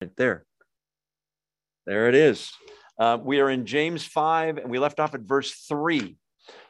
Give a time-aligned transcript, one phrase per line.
[0.00, 0.44] right there.
[1.86, 2.52] There it is.
[2.98, 6.16] Uh, we are in James 5, and we left off at verse 3.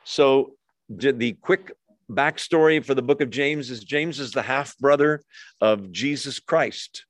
[0.04, 0.52] So,
[0.88, 1.72] the quick
[2.10, 5.22] backstory for the book of James is James is the half brother
[5.60, 7.04] of Jesus Christ.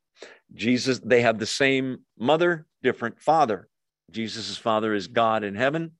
[0.54, 3.68] Jesus, they have the same mother, different father.
[4.10, 5.92] Jesus' father is God in heaven.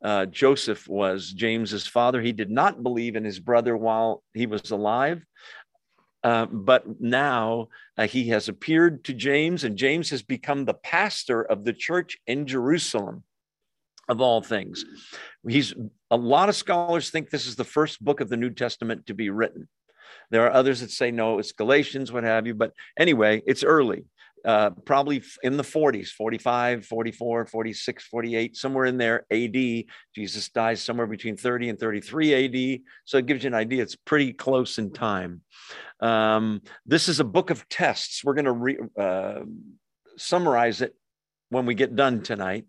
[0.00, 2.20] Uh, Joseph was James's father.
[2.20, 5.24] He did not believe in his brother while he was alive.
[6.28, 11.40] Uh, but now uh, he has appeared to James, and James has become the pastor
[11.40, 13.22] of the church in Jerusalem,
[14.10, 14.84] of all things.
[15.48, 15.72] He's
[16.10, 19.14] a lot of scholars think this is the first book of the New Testament to
[19.14, 19.68] be written.
[20.30, 22.52] There are others that say no, it's Galatians, what have you.
[22.52, 24.04] But anyway, it's early
[24.44, 29.84] uh, probably in the 40s 45 44 46 48 somewhere in there ad
[30.14, 33.96] jesus dies somewhere between 30 and 33 ad so it gives you an idea it's
[33.96, 35.40] pretty close in time
[36.00, 39.40] um, this is a book of tests we're going to re- uh,
[40.16, 40.94] summarize it
[41.50, 42.66] when we get done tonight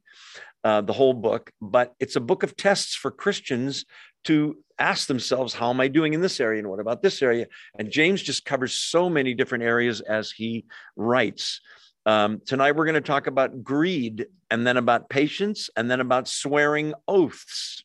[0.63, 3.85] uh, the whole book but it's a book of tests for christians
[4.26, 6.59] to ask themselves, how am I doing in this area?
[6.59, 7.48] And what about this area?
[7.77, 11.61] And James just covers so many different areas as he writes.
[12.05, 16.27] Um, tonight, we're going to talk about greed, and then about patience, and then about
[16.27, 17.84] swearing oaths,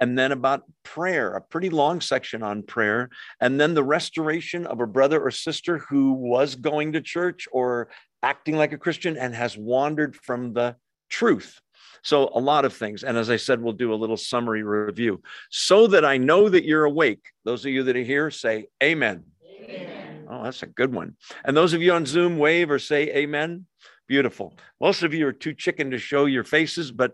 [0.00, 3.10] and then about prayer, a pretty long section on prayer,
[3.40, 7.88] and then the restoration of a brother or sister who was going to church or
[8.22, 10.76] acting like a Christian and has wandered from the
[11.08, 11.60] truth.
[12.02, 13.02] So, a lot of things.
[13.02, 15.20] And as I said, we'll do a little summary review.
[15.50, 19.24] So that I know that you're awake, those of you that are here say, Amen.
[19.60, 20.26] amen.
[20.30, 21.16] Oh, that's a good one.
[21.44, 23.66] And those of you on Zoom, wave or say, Amen.
[24.06, 24.56] Beautiful.
[24.80, 27.12] Most of you are too chicken to show your faces, but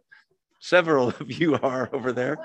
[0.60, 2.38] several of you are over there.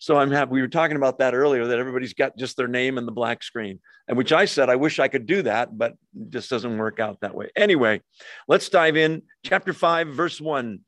[0.00, 0.52] So I'm happy.
[0.52, 3.42] We were talking about that earlier that everybody's got just their name and the black
[3.42, 5.94] screen, and which I said I wish I could do that, but
[6.28, 7.50] just doesn't work out that way.
[7.56, 8.02] Anyway,
[8.48, 9.22] let's dive in.
[9.44, 10.80] Chapter 5, verse 1.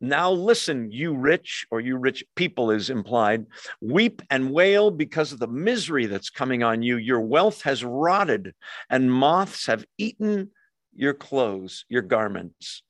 [0.00, 3.46] Now listen, you rich, or you rich people is implied,
[3.80, 6.98] weep and wail because of the misery that's coming on you.
[6.98, 8.54] Your wealth has rotted,
[8.90, 10.50] and moths have eaten
[10.94, 12.82] your clothes, your garments.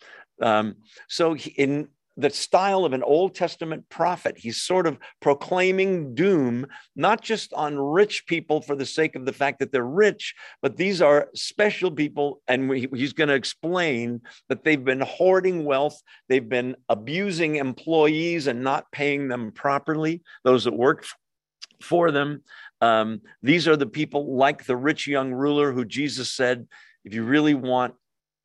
[0.42, 0.76] Um,
[1.08, 4.36] so, in the style of an Old Testament prophet.
[4.38, 9.32] He's sort of proclaiming doom, not just on rich people for the sake of the
[9.32, 12.40] fact that they're rich, but these are special people.
[12.48, 18.62] And he's going to explain that they've been hoarding wealth, they've been abusing employees and
[18.62, 21.04] not paying them properly, those that work
[21.82, 22.42] for them.
[22.80, 26.66] Um, these are the people like the rich young ruler who Jesus said,
[27.04, 27.94] if you really want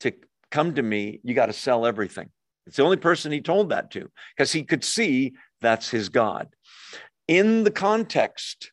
[0.00, 0.12] to
[0.50, 2.30] come to me, you got to sell everything.
[2.66, 6.48] It's the only person he told that to because he could see that's his God.
[7.28, 8.72] In the context,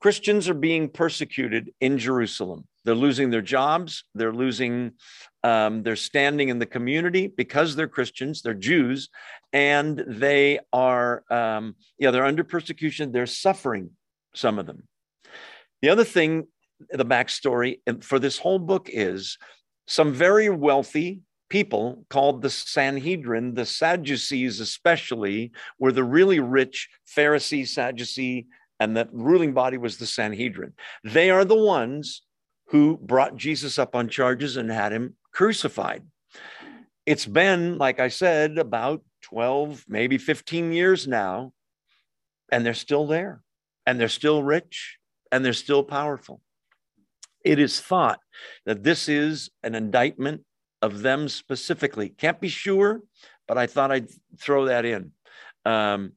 [0.00, 2.66] Christians are being persecuted in Jerusalem.
[2.84, 4.04] They're losing their jobs.
[4.14, 4.92] They're losing
[5.44, 8.42] um, their standing in the community because they're Christians.
[8.42, 9.10] They're Jews,
[9.52, 13.12] and they are um, yeah they're under persecution.
[13.12, 13.90] They're suffering.
[14.34, 14.84] Some of them.
[15.82, 16.46] The other thing,
[16.90, 19.38] the backstory for this whole book is
[19.86, 27.68] some very wealthy people called the Sanhedrin, the Sadducees especially, were the really rich Pharisee,
[27.68, 28.46] Sadducee,
[28.78, 30.72] and the ruling body was the Sanhedrin.
[31.04, 32.22] They are the ones
[32.68, 36.02] who brought Jesus up on charges and had him crucified.
[37.04, 41.52] It's been, like I said, about 12, maybe 15 years now,
[42.50, 43.42] and they're still there,
[43.86, 44.98] and they're still rich,
[45.32, 46.40] and they're still powerful.
[47.44, 48.20] It is thought
[48.66, 50.42] that this is an indictment
[50.82, 52.08] of them specifically.
[52.08, 53.02] Can't be sure,
[53.46, 54.08] but I thought I'd
[54.38, 55.12] throw that in.
[55.64, 56.12] Um,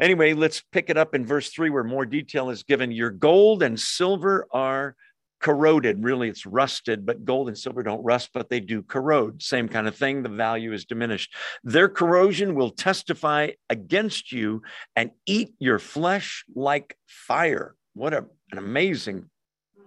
[0.00, 2.90] anyway, let's pick it up in verse three, where more detail is given.
[2.92, 4.96] Your gold and silver are
[5.40, 6.02] corroded.
[6.02, 9.42] Really, it's rusted, but gold and silver don't rust, but they do corrode.
[9.42, 10.22] Same kind of thing.
[10.22, 11.34] The value is diminished.
[11.62, 14.62] Their corrosion will testify against you
[14.96, 17.76] and eat your flesh like fire.
[17.94, 19.30] What a, an amazing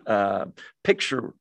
[0.06, 0.46] uh,
[0.84, 1.34] picture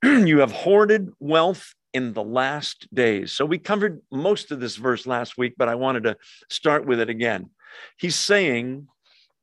[0.02, 3.32] you have hoarded wealth in the last days.
[3.32, 6.16] So we covered most of this verse last week, but I wanted to
[6.50, 7.50] start with it again.
[7.96, 8.88] He's saying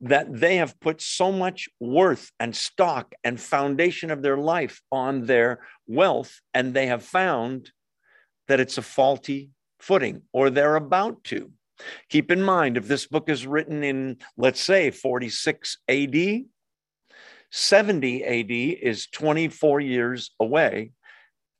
[0.01, 5.25] that they have put so much worth and stock and foundation of their life on
[5.25, 7.71] their wealth, and they have found
[8.47, 11.51] that it's a faulty footing, or they're about to.
[12.09, 16.15] Keep in mind, if this book is written in, let's say, 46 AD,
[17.51, 20.91] 70 AD is 24 years away,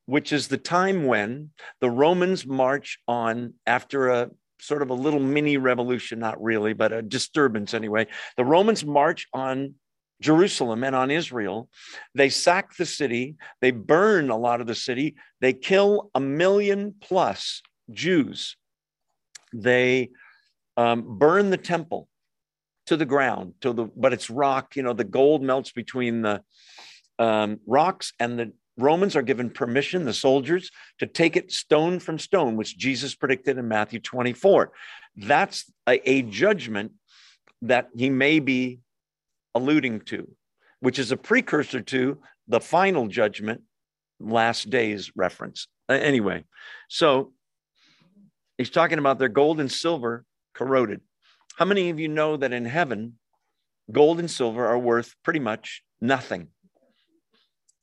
[0.06, 1.52] which is the time when
[1.82, 4.30] the Romans march on after a
[4.60, 8.08] sort of a little mini revolution, not really, but a disturbance anyway.
[8.38, 9.76] The Romans march on
[10.22, 11.70] Jerusalem and on Israel.
[12.14, 16.96] They sack the city, they burn a lot of the city, they kill a million
[17.02, 17.62] plus
[17.92, 18.56] Jews.
[19.54, 20.12] They
[20.78, 22.08] um, burn the temple
[22.88, 24.76] to the ground, to the but it's rock.
[24.76, 26.44] You know, the gold melts between the
[27.20, 32.20] um, rocks, and the Romans are given permission, the soldiers, to take it stone from
[32.20, 34.72] stone, which Jesus predicted in Matthew 24.
[35.16, 36.92] That's a, a judgment
[37.62, 38.80] that he may be
[39.54, 40.30] alluding to,
[40.82, 43.62] which is a precursor to the final judgment,
[44.20, 45.68] last days reference.
[45.90, 46.44] Anyway,
[46.90, 47.32] so
[48.58, 51.02] he's talking about their gold and silver corroded.
[51.56, 53.14] How many of you know that in heaven,
[53.90, 56.50] gold and silver are worth pretty much nothing?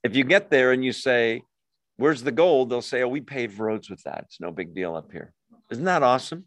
[0.03, 1.43] If you get there and you say,
[1.97, 2.69] Where's the gold?
[2.69, 4.25] They'll say, Oh, we paved roads with that.
[4.27, 5.33] It's no big deal up here.
[5.71, 6.47] Isn't that awesome?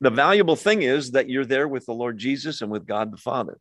[0.00, 3.16] The valuable thing is that you're there with the Lord Jesus and with God the
[3.16, 3.58] Father.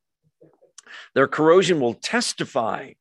[1.16, 2.92] Their corrosion will testify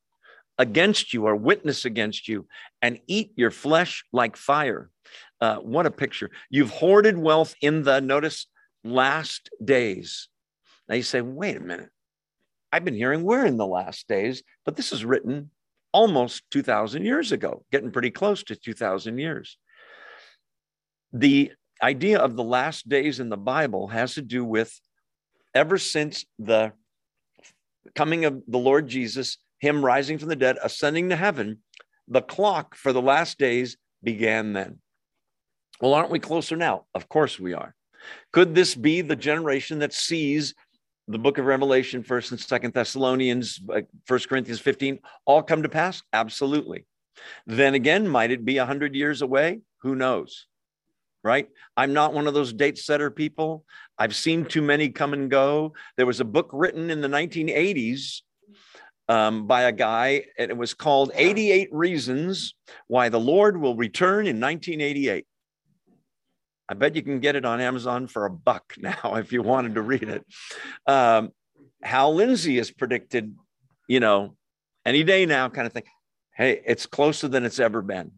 [0.57, 2.47] against you or witness against you
[2.81, 4.89] and eat your flesh like fire.
[5.41, 6.31] Uh, what a picture.
[6.49, 8.47] You've hoarded wealth in the, notice,
[8.85, 10.29] last days.
[10.89, 11.91] Now you say, wait a minute.
[12.71, 15.51] I've been hearing we're in the last days, but this is written
[15.93, 19.59] almost 2,000 years ago, getting pretty close to 2,000 years.
[21.13, 21.53] The
[21.83, 24.79] idea of the last days in the Bible has to do with
[25.55, 26.73] ever since the
[27.95, 31.59] coming of the Lord Jesus, him rising from the dead, ascending to heaven,
[32.09, 34.79] the clock for the last days began then.
[35.81, 36.87] Well, aren't we closer now?
[36.95, 37.75] Of course we are.
[38.33, 40.55] Could this be the generation that sees
[41.09, 45.69] the book of Revelation, First and Second Thessalonians, uh, First Corinthians 15, all come to
[45.69, 46.03] pass?
[46.12, 46.87] Absolutely.
[47.47, 49.61] Then again, might it be a hundred years away?
[49.83, 50.47] Who knows?
[51.23, 51.49] Right?
[51.77, 53.65] I'm not one of those date setter people.
[53.99, 55.73] I've seen too many come and go.
[55.97, 58.21] There was a book written in the 1980s
[59.09, 62.55] um, by a guy, and it was called 88 Reasons
[62.89, 65.27] Why the Lord Will Return in 1988.
[66.69, 69.75] I bet you can get it on Amazon for a buck now if you wanted
[69.75, 70.25] to read it.
[70.87, 71.31] Um,
[71.83, 73.37] Hal Lindsey has predicted,
[73.89, 74.37] you know,
[74.87, 75.85] any day now kind of thing.
[76.35, 78.13] Hey, it's closer than it's ever been.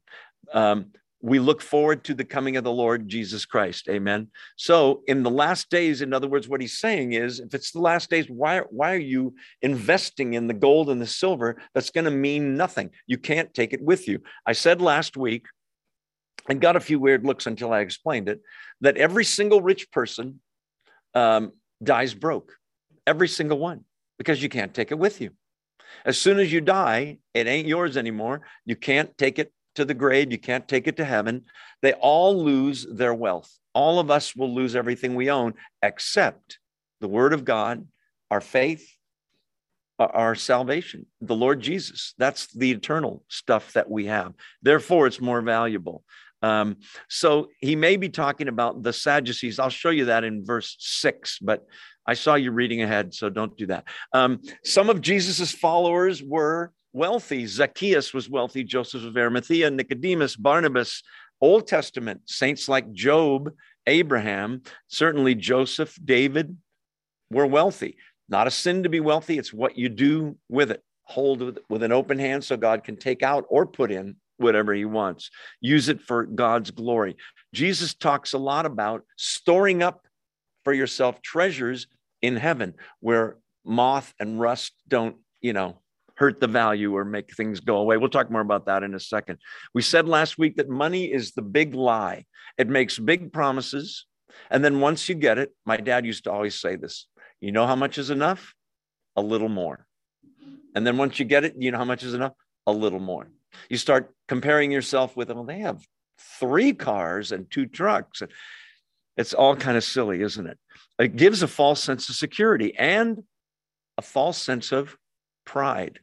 [0.52, 3.88] Um, we look forward to the coming of the Lord Jesus Christ.
[3.88, 4.28] Amen.
[4.56, 7.80] So, in the last days, in other words, what he's saying is if it's the
[7.80, 12.04] last days, why, why are you investing in the gold and the silver that's going
[12.04, 12.90] to mean nothing?
[13.06, 14.20] You can't take it with you.
[14.46, 15.46] I said last week
[16.48, 18.40] and got a few weird looks until I explained it
[18.80, 20.40] that every single rich person
[21.14, 21.52] um,
[21.82, 22.52] dies broke,
[23.06, 23.84] every single one,
[24.18, 25.30] because you can't take it with you.
[26.04, 28.42] As soon as you die, it ain't yours anymore.
[28.64, 31.44] You can't take it to the grave, you can't take it to heaven.
[31.82, 33.50] They all lose their wealth.
[33.74, 36.58] All of us will lose everything we own except
[37.00, 37.86] the word of God,
[38.30, 38.90] our faith,
[39.98, 42.14] our salvation, the Lord Jesus.
[42.18, 44.34] That's the eternal stuff that we have.
[44.62, 46.04] Therefore, it's more valuable.
[46.46, 46.76] Um,
[47.08, 49.58] so he may be talking about the Sadducees.
[49.58, 51.66] I'll show you that in verse six, but
[52.06, 53.84] I saw you reading ahead, so don't do that.
[54.12, 57.46] Um, some of Jesus's followers were wealthy.
[57.46, 61.02] Zacchaeus was wealthy, Joseph of Arimathea, Nicodemus, Barnabas,
[61.40, 63.50] Old Testament saints like Job,
[63.86, 66.56] Abraham, certainly Joseph, David
[67.30, 67.96] were wealthy.
[68.28, 70.82] Not a sin to be wealthy, it's what you do with it.
[71.08, 74.74] Hold with, with an open hand so God can take out or put in whatever
[74.74, 75.30] he wants.
[75.60, 77.16] Use it for God's glory.
[77.54, 80.06] Jesus talks a lot about storing up
[80.64, 81.86] for yourself treasures
[82.22, 85.80] in heaven where moth and rust don't, you know,
[86.16, 87.96] hurt the value or make things go away.
[87.96, 89.38] We'll talk more about that in a second.
[89.74, 92.24] We said last week that money is the big lie.
[92.58, 94.06] It makes big promises.
[94.50, 97.06] And then once you get it, my dad used to always say this
[97.40, 98.54] you know how much is enough?
[99.14, 99.86] A little more.
[100.74, 102.32] And then once you get it, you know how much is enough?
[102.66, 103.30] A little more.
[103.68, 105.38] You start comparing yourself with them.
[105.38, 105.84] Well, they have
[106.18, 108.22] three cars and two trucks.
[109.16, 110.58] It's all kind of silly, isn't it?
[110.98, 113.22] It gives a false sense of security and
[113.98, 114.96] a false sense of
[115.44, 116.00] pride.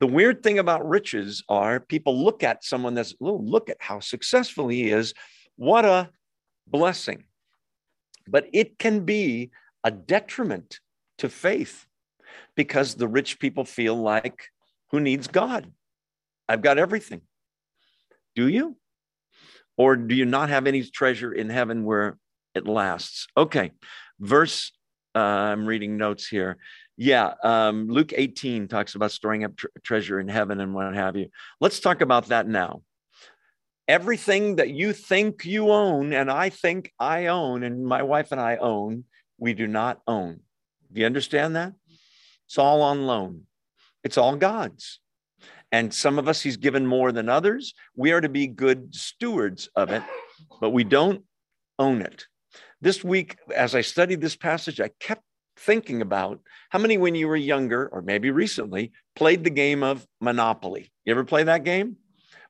[0.00, 4.00] The weird thing about riches are people look at someone that's, oh, look at how
[4.00, 5.14] successful he is.
[5.56, 6.10] What a
[6.66, 7.24] blessing.
[8.26, 9.50] But it can be
[9.82, 10.80] a detriment
[11.18, 11.86] to faith
[12.56, 14.48] because the rich people feel like,
[14.90, 15.70] who needs God?
[16.48, 17.22] I've got everything.
[18.34, 18.76] Do you?
[19.76, 22.18] Or do you not have any treasure in heaven where
[22.54, 23.26] it lasts?
[23.36, 23.72] Okay,
[24.20, 24.72] verse,
[25.14, 26.58] uh, I'm reading notes here.
[26.96, 31.16] Yeah, um, Luke 18 talks about storing up tr- treasure in heaven and what have
[31.16, 31.28] you.
[31.60, 32.82] Let's talk about that now.
[33.88, 38.40] Everything that you think you own, and I think I own, and my wife and
[38.40, 39.04] I own,
[39.38, 40.40] we do not own.
[40.92, 41.72] Do you understand that?
[42.46, 43.46] It's all on loan.
[44.04, 45.00] it's all God's.
[45.74, 47.74] And some of us, He's given more than others.
[47.96, 50.04] We are to be good stewards of it,
[50.60, 51.24] but we don't
[51.80, 52.26] own it.
[52.80, 55.24] This week, as I studied this passage, I kept
[55.56, 56.38] thinking about
[56.70, 60.92] how many, when you were younger, or maybe recently, played the game of Monopoly.
[61.04, 61.96] You ever play that game?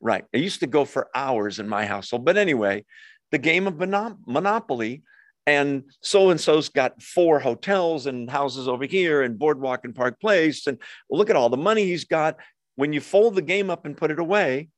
[0.02, 0.26] Right.
[0.34, 2.26] I used to go for hours in my household.
[2.26, 2.84] But anyway,
[3.32, 5.02] the game of Monopoly
[5.46, 10.18] and so and so's got four hotels and houses over here and boardwalk and park
[10.20, 10.78] place and
[11.10, 12.36] look at all the money he's got
[12.76, 14.68] when you fold the game up and put it away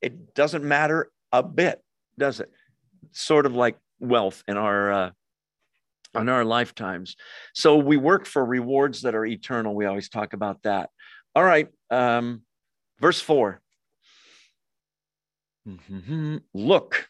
[0.00, 1.82] it doesn't matter a bit
[2.18, 2.50] does it?
[3.12, 5.10] Sort of like wealth in our uh,
[6.14, 7.16] in our lifetimes.
[7.54, 9.74] So we work for rewards that are eternal.
[9.74, 10.90] We always talk about that.
[11.34, 12.42] All right um,
[13.00, 13.60] verse 4
[15.66, 16.36] mm-hmm.
[16.52, 17.08] look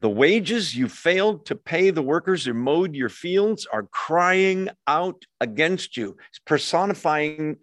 [0.00, 5.22] the wages you failed to pay the workers who mowed your fields are crying out
[5.40, 6.16] against you.
[6.28, 7.56] It's personifying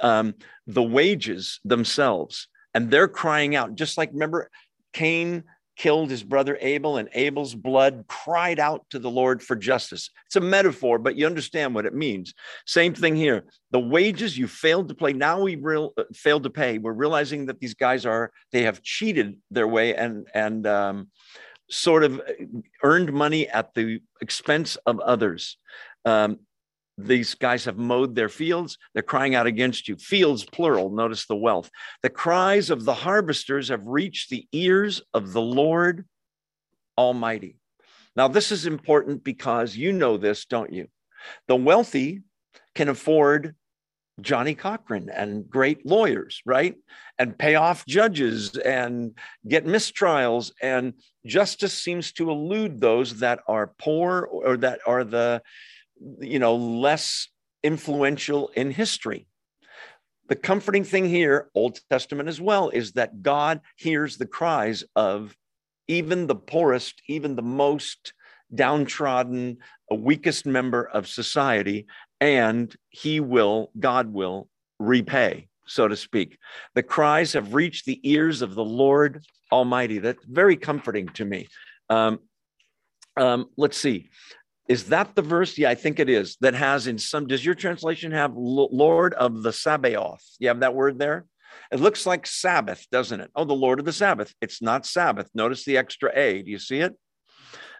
[0.00, 0.34] um,
[0.66, 2.48] the wages themselves.
[2.74, 4.50] And they're crying out, just like remember,
[4.92, 5.44] Cain
[5.76, 10.10] killed his brother Abel, and Abel's blood cried out to the Lord for justice.
[10.26, 12.34] It's a metaphor, but you understand what it means.
[12.66, 13.44] Same thing here.
[13.70, 16.78] The wages you failed to pay, now we real, uh, failed to pay.
[16.78, 21.10] We're realizing that these guys are, they have cheated their way and, and, um,
[21.70, 22.20] sort of
[22.82, 25.56] earned money at the expense of others.
[26.04, 26.40] Um,
[26.98, 28.76] these guys have mowed their fields.
[28.92, 29.96] They're crying out against you.
[29.96, 30.90] Fields, plural.
[30.90, 31.70] Notice the wealth.
[32.02, 36.06] The cries of the harvesters have reached the ears of the Lord
[36.98, 37.56] Almighty.
[38.14, 40.88] Now, this is important because you know this, don't you?
[41.48, 42.20] The wealthy
[42.74, 43.54] can afford
[44.20, 46.74] Johnnie Cochran and great lawyers, right?
[47.18, 49.16] And pay off judges and
[49.48, 50.52] get mistrials.
[50.60, 50.92] And
[51.24, 55.42] justice seems to elude those that are poor or that are the,
[56.20, 57.28] you know, less
[57.62, 59.26] influential in history.
[60.28, 65.36] The comforting thing here, Old Testament as well, is that God hears the cries of
[65.88, 68.14] even the poorest, even the most
[68.54, 69.58] downtrodden,
[69.90, 71.86] weakest member of society,
[72.20, 76.38] and he will, God will repay, so to speak.
[76.74, 79.98] The cries have reached the ears of the Lord Almighty.
[79.98, 81.48] That's very comforting to me.
[81.90, 82.20] Um,
[83.16, 84.08] um, let's see.
[84.68, 85.58] Is that the verse?
[85.58, 86.36] Yeah, I think it is.
[86.40, 90.24] That has in some, does your translation have Lord of the Sabaoth?
[90.38, 91.26] You have that word there?
[91.70, 93.30] It looks like Sabbath, doesn't it?
[93.34, 94.34] Oh, the Lord of the Sabbath.
[94.40, 95.28] It's not Sabbath.
[95.34, 96.42] Notice the extra A.
[96.42, 96.94] Do you see it?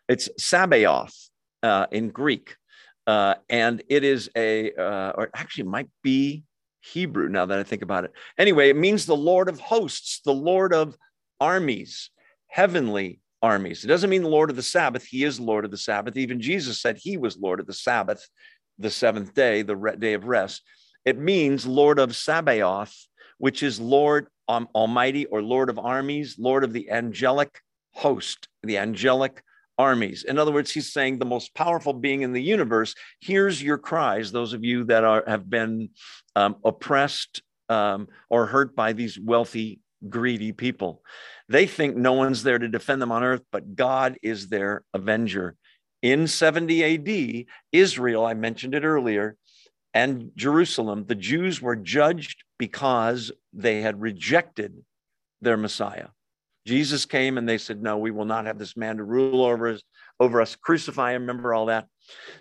[0.08, 1.14] It's Sabaoth
[1.62, 2.56] uh, in Greek.
[3.06, 6.44] Uh, and it is a, uh, or actually might be
[6.80, 8.12] Hebrew now that I think about it.
[8.36, 10.96] Anyway, it means the Lord of hosts, the Lord of
[11.40, 12.10] armies,
[12.48, 13.84] heavenly armies.
[13.84, 15.04] It doesn't mean Lord of the Sabbath.
[15.04, 16.16] He is Lord of the Sabbath.
[16.16, 18.26] Even Jesus said he was Lord of the Sabbath,
[18.78, 20.62] the seventh day, the day of rest.
[21.04, 22.94] It means Lord of Sabaoth,
[23.38, 27.60] which is Lord um, Almighty or Lord of armies, Lord of the angelic
[27.92, 29.42] host, the angelic
[29.78, 30.24] armies.
[30.24, 34.30] In other words, he's saying the most powerful being in the universe hears your cries,
[34.30, 35.90] those of you that are have been
[36.36, 41.02] um, oppressed um, or hurt by these wealthy, greedy people.
[41.48, 45.56] They think no one's there to defend them on earth, but God is their avenger.
[46.02, 49.36] In 70 AD, Israel, I mentioned it earlier,
[49.94, 54.84] and Jerusalem, the Jews were judged because they had rejected
[55.40, 56.08] their Messiah.
[56.66, 59.68] Jesus came and they said, No, we will not have this man to rule over
[59.68, 59.82] us,
[60.20, 61.22] over us, crucify him.
[61.22, 61.86] Remember all that?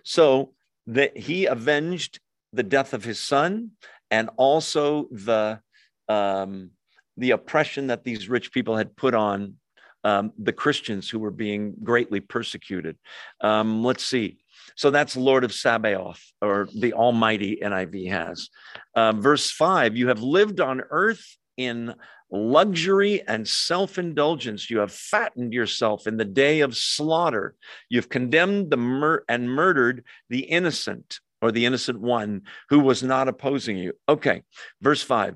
[0.04, 0.54] So
[0.88, 2.20] that he avenged
[2.54, 3.72] the death of his son
[4.10, 5.60] and also the
[6.08, 6.72] um,
[7.22, 9.56] the oppression that these rich people had put on
[10.04, 12.98] um, the Christians who were being greatly persecuted.
[13.40, 14.38] Um, let's see.
[14.76, 18.50] So that's Lord of Sabaoth, or the Almighty NIV has.
[18.96, 21.24] Um, verse five: You have lived on earth
[21.58, 21.94] in
[22.32, 24.70] luxury and self indulgence.
[24.70, 27.56] You have fattened yourself in the day of slaughter.
[27.90, 33.28] You've condemned the mur- and murdered the innocent or the innocent one who was not
[33.28, 33.94] opposing you.
[34.10, 34.42] Okay,
[34.82, 35.36] verse five.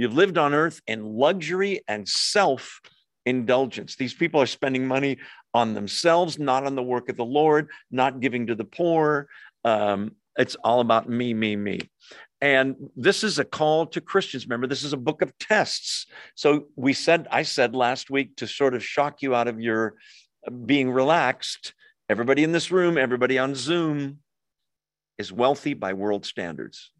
[0.00, 2.80] You've lived on earth in luxury and self
[3.26, 3.96] indulgence.
[3.96, 5.18] These people are spending money
[5.52, 9.28] on themselves, not on the work of the Lord, not giving to the poor.
[9.62, 11.80] Um, it's all about me, me, me.
[12.40, 14.46] And this is a call to Christians.
[14.46, 16.06] Remember, this is a book of tests.
[16.34, 19.96] So we said, I said last week to sort of shock you out of your
[20.46, 21.74] uh, being relaxed.
[22.08, 24.20] Everybody in this room, everybody on Zoom
[25.18, 26.90] is wealthy by world standards.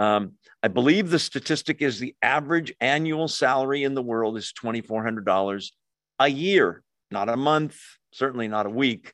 [0.00, 5.70] Um, I believe the statistic is the average annual salary in the world is $2,400
[6.18, 7.76] a year, not a month,
[8.12, 9.12] certainly not a week,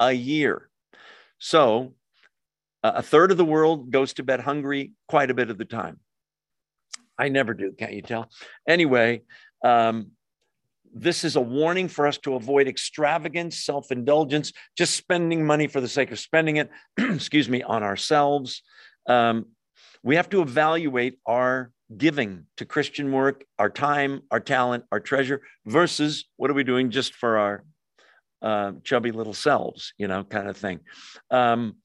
[0.00, 0.70] a year.
[1.38, 1.94] So
[2.84, 5.64] Uh, a third of the world goes to bed hungry quite a bit of the
[5.64, 6.00] time.
[7.16, 8.28] I never do, can't you tell?
[8.66, 9.22] Anyway,
[9.64, 10.10] um,
[10.92, 15.80] this is a warning for us to avoid extravagance, self indulgence, just spending money for
[15.80, 18.62] the sake of spending it, excuse me, on ourselves.
[19.06, 19.46] Um,
[20.02, 25.42] we have to evaluate our giving to Christian work, our time, our talent, our treasure,
[25.66, 27.64] versus what are we doing just for our
[28.40, 30.80] uh, chubby little selves, you know, kind of thing.
[31.30, 31.76] Um,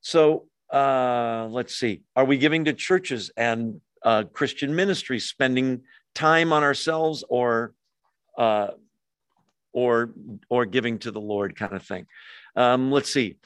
[0.00, 2.02] so uh, let's see.
[2.14, 5.82] Are we giving to churches and uh, Christian ministries, spending
[6.14, 7.74] time on ourselves, or
[8.38, 8.68] uh,
[9.72, 10.10] or
[10.50, 12.06] or giving to the Lord, kind of thing?
[12.54, 13.38] Um, let's see.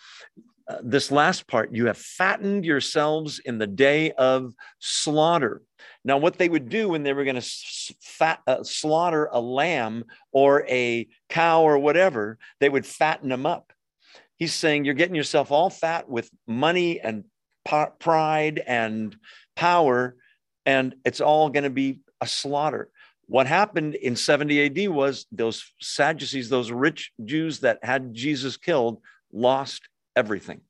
[0.83, 5.63] This last part, you have fattened yourselves in the day of slaughter.
[6.05, 10.67] Now, what they would do when they were going to uh, slaughter a lamb or
[10.69, 13.73] a cow or whatever, they would fatten them up.
[14.37, 17.25] He's saying you're getting yourself all fat with money and
[17.99, 19.17] pride and
[19.57, 20.17] power,
[20.67, 22.91] and it's all going to be a slaughter.
[23.27, 29.01] What happened in 70 AD was those Sadducees, those rich Jews that had Jesus killed,
[29.33, 29.83] lost
[30.19, 30.61] everything.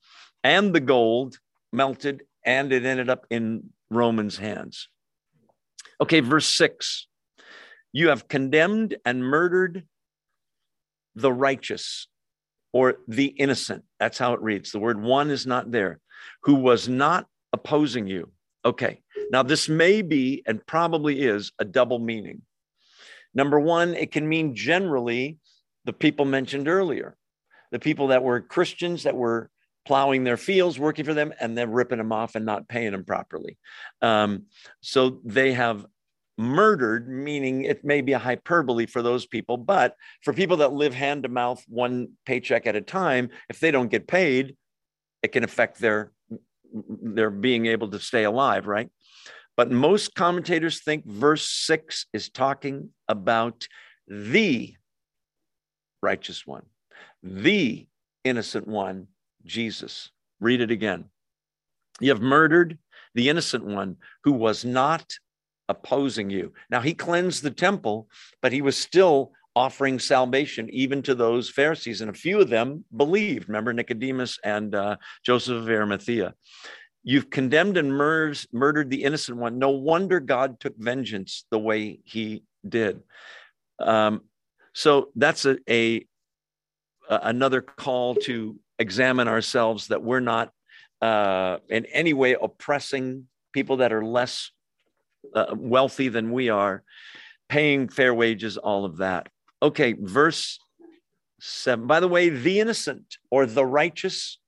[0.45, 1.39] And the gold
[1.73, 4.89] melted and it ended up in Romans' hands.
[6.01, 7.07] Okay, verse six.
[7.93, 9.85] You have condemned and murdered
[11.15, 12.07] the righteous
[12.73, 13.85] or the innocent.
[13.99, 14.71] That's how it reads.
[14.71, 16.01] The word one is not there,
[16.43, 18.31] who was not opposing you.
[18.65, 19.01] Okay,
[19.33, 22.43] now this may be and probably is a double meaning.
[23.35, 25.39] Number one, it can mean generally
[25.87, 27.17] the people mentioned earlier,
[27.71, 29.51] the people that were Christians that were
[29.87, 33.05] plowing their fields, working for them, and then ripping them off and not paying them
[33.05, 33.57] properly.
[34.03, 34.45] Um,
[34.81, 35.87] so they have
[36.37, 40.95] murdered, meaning it may be a hyperbole for those people, but for people that live
[40.95, 44.57] hand to mouth, one paycheck at a time, if they don't get paid,
[45.23, 46.13] it can affect their
[46.73, 48.91] their being able to stay alive, right?
[49.57, 53.67] But most commentators think verse six is talking about
[54.07, 54.75] the
[56.03, 56.67] righteous one,
[57.23, 57.87] the
[58.25, 59.09] innocent one
[59.45, 60.11] Jesus.
[60.41, 61.07] Read it again.
[62.01, 62.79] You have murdered
[63.15, 65.13] the innocent one who was not
[65.69, 66.53] opposing you.
[66.71, 68.09] Now, he cleansed the temple,
[68.41, 72.85] but he was still offering salvation even to those Pharisees, and a few of them
[72.97, 73.49] believed.
[73.49, 76.35] Remember Nicodemus and uh, Joseph of Arimathea.
[77.03, 79.59] You've condemned and mur- murdered the innocent one.
[79.59, 83.03] No wonder God took vengeance the way he did.
[83.81, 84.23] Um,
[84.75, 86.07] so that's a, a,
[87.09, 90.53] another call to examine ourselves that we're not
[91.01, 94.51] uh, in any way oppressing people that are less
[95.35, 96.83] uh, wealthy than we are,
[97.49, 99.29] paying fair wages, all of that.
[99.63, 100.59] Okay, verse
[101.41, 101.87] seven.
[101.87, 104.39] By the way, the innocent or the righteous,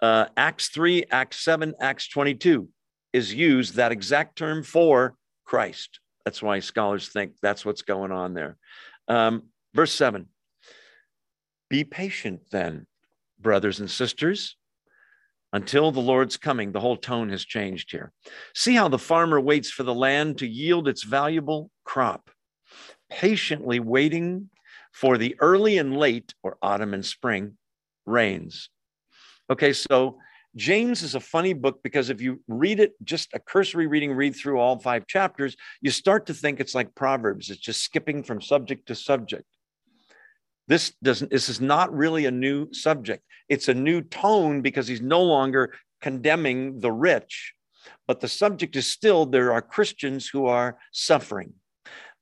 [0.00, 2.68] uh, Acts 3, Acts 7, Acts 22
[3.12, 5.14] is used that exact term for
[5.44, 6.00] Christ.
[6.24, 8.56] That's why scholars think that's what's going on there.
[9.08, 10.26] Um, verse 7
[11.74, 12.86] Be patient then
[13.40, 14.54] brothers and sisters,
[15.52, 16.70] until the Lord's coming.
[16.70, 18.12] The whole tone has changed here.
[18.54, 22.30] See how the farmer waits for the land to yield its valuable crop,
[23.10, 24.50] patiently waiting
[24.92, 27.58] for the early and late, or autumn and spring,
[28.06, 28.70] rains.
[29.50, 30.18] Okay, so
[30.54, 34.36] James is a funny book because if you read it, just a cursory reading, read
[34.36, 37.50] through all five chapters, you start to think it's like Proverbs.
[37.50, 39.48] It's just skipping from subject to subject.
[40.66, 43.22] This doesn't, this is not really a new subject.
[43.48, 47.54] It's a new tone because he's no longer condemning the rich,
[48.06, 51.52] but the subject is still there are Christians who are suffering.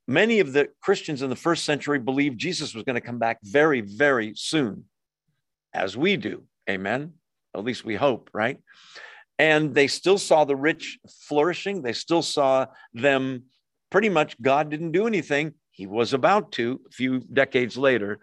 [0.08, 3.38] Many of the Christians in the first century believed Jesus was going to come back
[3.42, 4.84] very, very soon,
[5.72, 6.44] as we do.
[6.68, 7.12] Amen.
[7.54, 8.58] At least we hope, right?
[9.38, 11.82] And they still saw the rich flourishing.
[11.82, 13.44] They still saw them
[13.90, 15.54] pretty much, God didn't do anything.
[15.72, 18.20] He was about to a few decades later.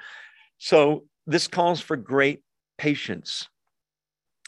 [0.59, 2.43] So this calls for great
[2.77, 3.49] patience.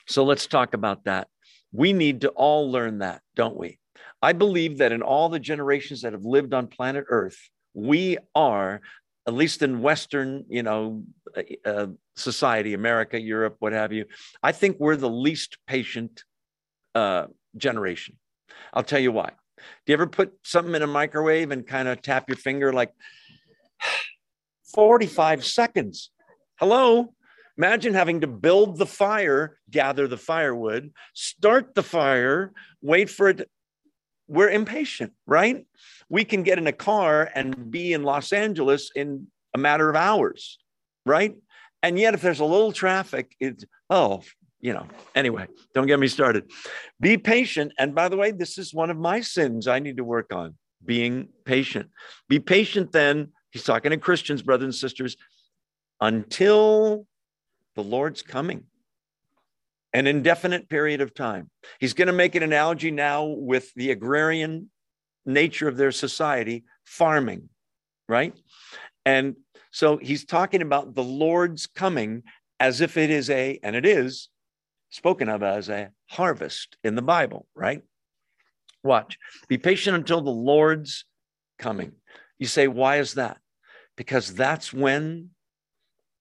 [0.07, 1.27] So let's talk about that.
[1.71, 3.79] We need to all learn that, don't we?
[4.21, 7.37] I believe that in all the generations that have lived on planet Earth,
[7.73, 8.81] we are,
[9.27, 11.03] at least in Western, you know,
[11.35, 14.05] uh, uh society, America, Europe, what have you,
[14.43, 16.23] I think we're the least patient
[16.93, 18.17] uh, generation.
[18.73, 19.31] I'll tell you why.
[19.86, 22.91] Do you ever put something in a microwave and kind of tap your finger like
[24.74, 26.12] 45 seconds?
[26.60, 27.13] Hello?
[27.58, 33.50] Imagine having to build the fire, gather the firewood, start the fire, wait for it.
[34.28, 35.65] We're impatient, right?
[36.10, 39.95] We can get in a car and be in Los Angeles in a matter of
[39.95, 40.58] hours,
[41.06, 41.36] right?
[41.84, 44.21] And yet, if there's a little traffic, it's, oh,
[44.62, 46.50] you know, anyway, don't get me started.
[47.00, 47.74] Be patient.
[47.78, 50.56] And by the way, this is one of my sins I need to work on
[50.86, 51.89] being patient.
[52.30, 53.30] Be patient then.
[53.52, 55.17] He's talking to Christians, brothers and sisters,
[56.00, 57.06] until
[57.76, 58.63] the Lord's coming.
[59.93, 61.50] An indefinite period of time.
[61.80, 64.69] He's going to make an analogy now with the agrarian
[65.26, 67.50] nature of their society, farming,
[68.08, 68.34] right?
[69.06, 69.36] And
[69.71, 72.24] so he's talking about the Lord's coming
[72.60, 74.30] as if it is a, and it is,
[74.91, 77.82] spoken of as a harvest in the Bible, right?
[78.84, 79.17] Watch.
[79.47, 81.06] Be patient until the Lord's
[81.58, 81.93] coming.
[82.38, 83.38] You say, why is that?
[83.97, 85.30] Because that's when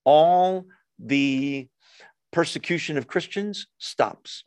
[0.05, 0.67] all
[0.99, 1.69] the
[2.33, 4.45] persecution of Christians stops.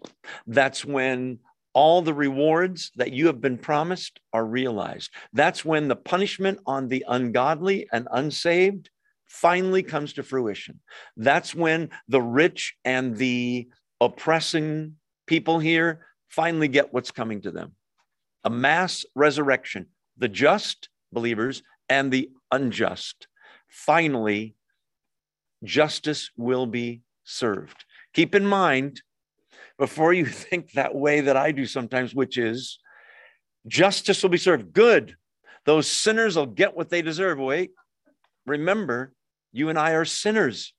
[0.48, 1.40] That's when
[1.74, 5.12] all the rewards that you have been promised are realized.
[5.34, 8.90] That's when the punishment on the ungodly and unsaved
[9.28, 10.80] finally comes to fruition.
[11.18, 13.68] That's when the rich and the
[14.06, 14.96] oppressing
[15.28, 17.74] people here finally get what's coming to them
[18.44, 19.88] a mass resurrection.
[20.18, 23.28] The just believers and the unjust.
[23.70, 24.56] Finally,
[25.64, 27.86] justice will be served.
[28.14, 29.02] Keep in mind,
[29.78, 32.80] before you think that way that I do sometimes, which is
[33.68, 34.74] justice will be served.
[34.74, 35.16] Good.
[35.66, 37.40] Those sinners will get what they deserve.
[37.40, 37.72] Wait,
[38.46, 39.14] remember,
[39.52, 40.74] you and I are sinners.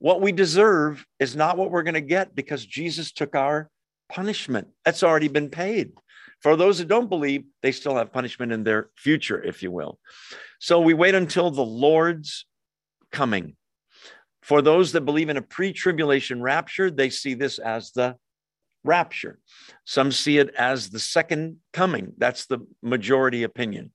[0.00, 3.70] What we deserve is not what we're going to get because Jesus took our
[4.08, 4.68] punishment.
[4.84, 5.92] That's already been paid.
[6.40, 9.98] For those who don't believe, they still have punishment in their future, if you will.
[10.58, 12.46] So we wait until the Lord's
[13.12, 13.56] coming.
[14.42, 18.16] For those that believe in a pre tribulation rapture, they see this as the
[18.84, 19.38] rapture.
[19.84, 22.14] Some see it as the second coming.
[22.16, 23.92] That's the majority opinion.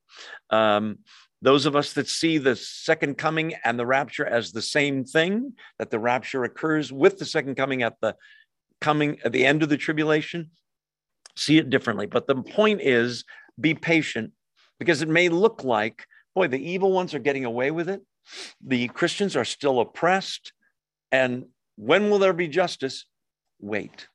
[0.51, 0.99] Um,
[1.45, 5.53] those of us that see the second coming and the rapture as the same thing,
[5.79, 8.15] that the rapture occurs with the second coming at the
[8.81, 10.51] coming at the end of the tribulation,
[11.35, 12.05] see it differently.
[12.05, 13.23] But the point is
[13.59, 14.31] be patient
[14.79, 18.01] because it may look like, boy, the evil ones are getting away with it.
[18.65, 20.51] The Christians are still oppressed.
[21.11, 23.05] And when will there be justice?
[23.59, 24.07] Wait,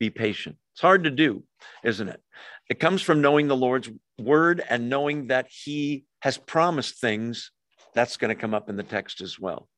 [0.00, 0.56] be patient.
[0.72, 1.44] It's hard to do,
[1.84, 2.20] isn't it?
[2.68, 7.52] It comes from knowing the Lord's word and knowing that he has promised things,
[7.94, 9.68] that's going to come up in the text as well.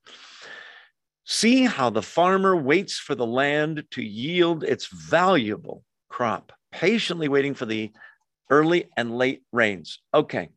[1.24, 7.54] See how the farmer waits for the land to yield its valuable crop, patiently waiting
[7.54, 7.92] for the
[8.50, 10.00] early and late rains.
[10.12, 10.48] Okay.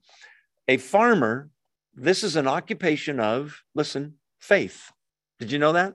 [0.68, 1.50] A farmer,
[1.94, 4.92] this is an occupation of, listen, faith.
[5.40, 5.94] Did you know that?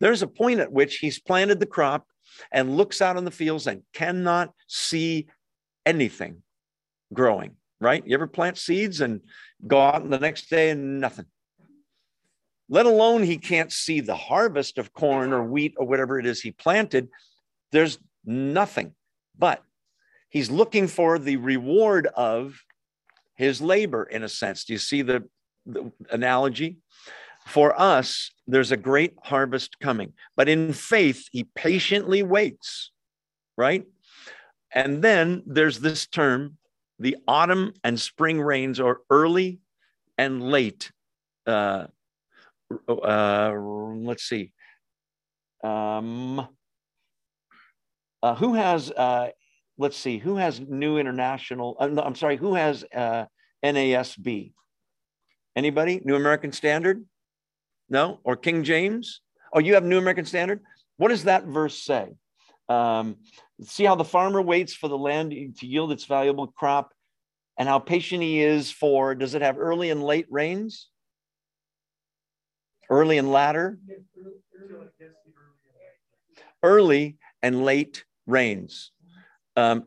[0.00, 2.06] There's a point at which he's planted the crop
[2.52, 5.26] and looks out on the fields and cannot see
[5.84, 6.42] anything
[7.12, 8.06] growing right?
[8.06, 9.20] You ever plant seeds and
[9.66, 11.26] go out and the next day and nothing?
[12.68, 16.40] Let alone he can't see the harvest of corn or wheat or whatever it is
[16.40, 17.08] he planted.
[17.70, 18.94] There's nothing,
[19.38, 19.62] but
[20.28, 22.60] he's looking for the reward of
[23.36, 24.64] his labor in a sense.
[24.64, 25.28] Do you see the,
[25.64, 26.78] the analogy?
[27.46, 32.90] For us, there's a great harvest coming, but in faith, he patiently waits,
[33.56, 33.84] right?
[34.72, 36.58] And then there's this term
[36.98, 39.60] the autumn and spring rains are early
[40.18, 40.90] and late.
[41.46, 41.86] Uh,
[42.88, 44.52] uh, let's see.
[45.62, 46.46] Um,
[48.22, 49.28] uh, who has, uh,
[49.78, 51.76] let's see, who has New International?
[51.78, 53.26] Uh, I'm sorry, who has uh,
[53.64, 54.52] NASB?
[55.54, 56.00] Anybody?
[56.04, 57.04] New American Standard?
[57.88, 58.20] No?
[58.24, 59.20] Or King James?
[59.52, 60.60] Oh, you have New American Standard?
[60.96, 62.14] What does that verse say?
[62.68, 63.16] Um,
[63.62, 66.92] see how the farmer waits for the land to yield its valuable crop
[67.58, 70.88] and how patient he is for does it have early and late rains?
[72.90, 73.78] Early and latter?
[76.62, 78.90] Early and late rains.
[79.56, 79.84] Um,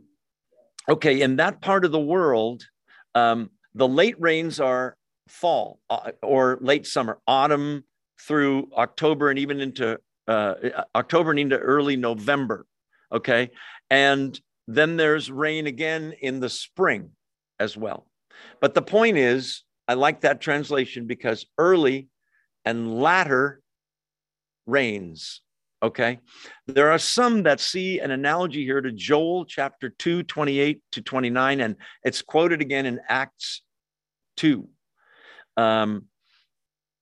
[0.88, 2.66] okay, in that part of the world,
[3.16, 7.84] um, the late rains are fall uh, or late summer, autumn
[8.20, 12.66] through October and even into uh, October and into early November.
[13.12, 13.50] Okay.
[13.90, 17.12] And then there's rain again in the spring
[17.60, 18.06] as well.
[18.62, 22.10] But the point is, I like that translation because early
[22.64, 23.62] and latter
[24.68, 25.42] rains.
[25.82, 26.20] Okay.
[26.68, 31.62] There are some that see an analogy here to Joel chapter 2, 28 to 29,
[31.62, 33.64] and it's quoted again in Acts
[34.38, 34.68] 2,
[35.58, 36.06] um,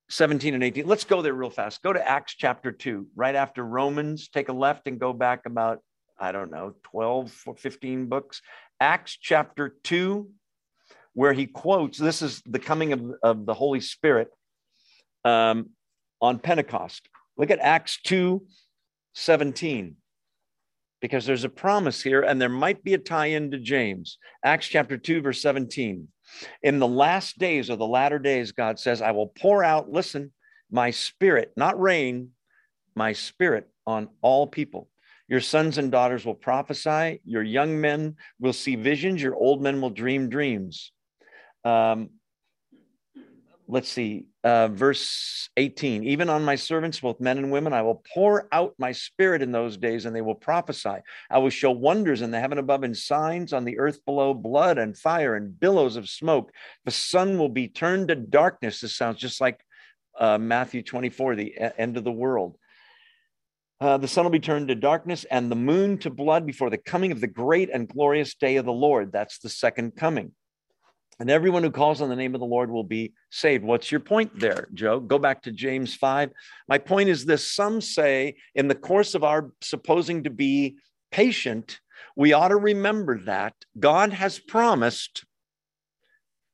[0.10, 0.88] 17 and 18.
[0.88, 1.82] Let's go there real fast.
[1.84, 4.30] Go to Acts chapter 2, right after Romans.
[4.30, 5.80] Take a left and go back about
[6.20, 8.42] I don't know, 12 or 15 books.
[8.80, 10.30] Acts chapter 2,
[11.14, 14.30] where he quotes this is the coming of, of the Holy Spirit
[15.26, 15.70] um,
[16.22, 17.08] on Pentecost.
[17.38, 18.46] Look at Acts 2
[19.14, 19.96] 17
[21.02, 24.18] because there's a promise here and there might be a tie in to James.
[24.44, 26.08] Acts chapter 2, verse 17.
[26.62, 30.32] In the last days or the latter days, God says, I will pour out, listen,
[30.72, 32.32] my spirit, not rain,
[32.96, 34.90] my spirit on all people.
[35.28, 37.22] Your sons and daughters will prophesy.
[37.26, 39.22] Your young men will see visions.
[39.22, 40.92] Your old men will dream dreams.
[41.66, 42.12] Um,
[43.68, 46.06] let's see, uh, verse 18.
[46.06, 49.52] Even on my servants, both men and women, I will pour out my spirit in
[49.52, 50.96] those days and they will prophesy.
[51.30, 54.78] I will show wonders in the heaven above and signs on the earth below blood
[54.78, 56.52] and fire and billows of smoke.
[56.86, 58.80] The sun will be turned to darkness.
[58.80, 59.60] This sounds just like
[60.18, 62.58] uh, Matthew 24, the end of the world.
[63.82, 66.78] Uh, the sun will be turned to darkness and the moon to blood before the
[66.78, 69.12] coming of the great and glorious day of the Lord.
[69.12, 70.32] That's the second coming.
[71.20, 73.64] And everyone who calls on the name of the Lord will be saved.
[73.64, 75.00] What's your point there, Joe?
[75.00, 76.32] Go back to James 5.
[76.68, 80.78] My point is this some say, in the course of our supposing to be
[81.12, 81.80] patient,
[82.16, 85.26] we ought to remember that God has promised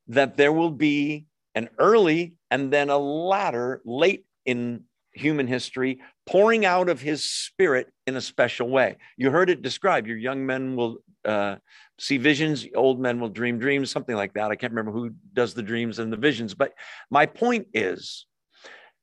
[0.08, 6.66] that there will be an early and then a latter, late in human history, pouring
[6.66, 8.98] out of his spirit in a special way.
[9.18, 10.08] You heard it described.
[10.08, 11.56] Your young men will uh,
[12.00, 14.52] see visions, old men will dream dreams, something like that.
[14.52, 16.54] I can't remember who does the dreams and the visions.
[16.54, 16.74] But
[17.10, 18.26] my point is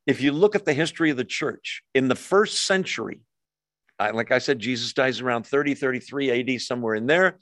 [0.06, 3.20] if you look at the history of the church in the first century,
[3.98, 7.38] like I said, Jesus dies around 30, 33 AD, somewhere in there.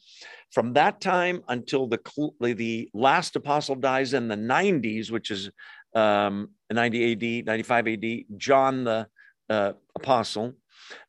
[0.51, 2.01] From that time until the,
[2.41, 5.51] the last apostle dies in the 90s, which is
[5.95, 8.05] um, 90 AD, 95 AD,
[8.37, 9.07] John the
[9.49, 10.55] uh, apostle,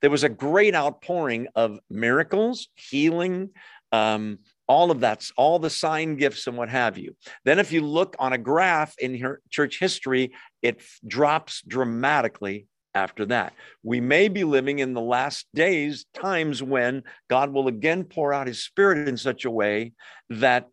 [0.01, 3.49] there was a great outpouring of miracles, healing,
[3.91, 7.15] um, all of that's all the sign gifts and what have you.
[7.43, 13.53] Then, if you look on a graph in church history, it drops dramatically after that.
[13.83, 18.47] We may be living in the last days, times when God will again pour out
[18.47, 19.93] his spirit in such a way
[20.29, 20.67] that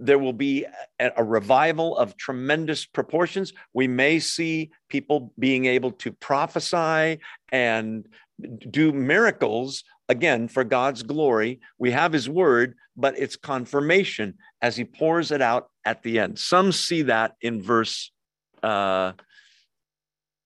[0.00, 0.66] there will be
[0.98, 3.52] a, a, revival of tremendous proportions.
[3.74, 7.20] We may see people being able to prophesy
[7.52, 8.08] and
[8.70, 11.60] do miracles again for God's glory.
[11.78, 16.38] We have his word, but it's confirmation as he pours it out at the end.
[16.38, 18.10] Some see that in verse
[18.62, 19.12] uh,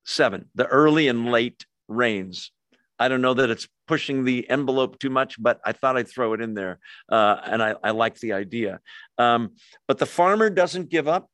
[0.03, 2.51] seven, the early and late rains.
[2.99, 6.33] I don't know that it's pushing the envelope too much, but I thought I'd throw
[6.33, 6.79] it in there.
[7.09, 8.79] Uh, and I, I, like the idea.
[9.17, 9.51] Um,
[9.87, 11.29] but the farmer doesn't give up.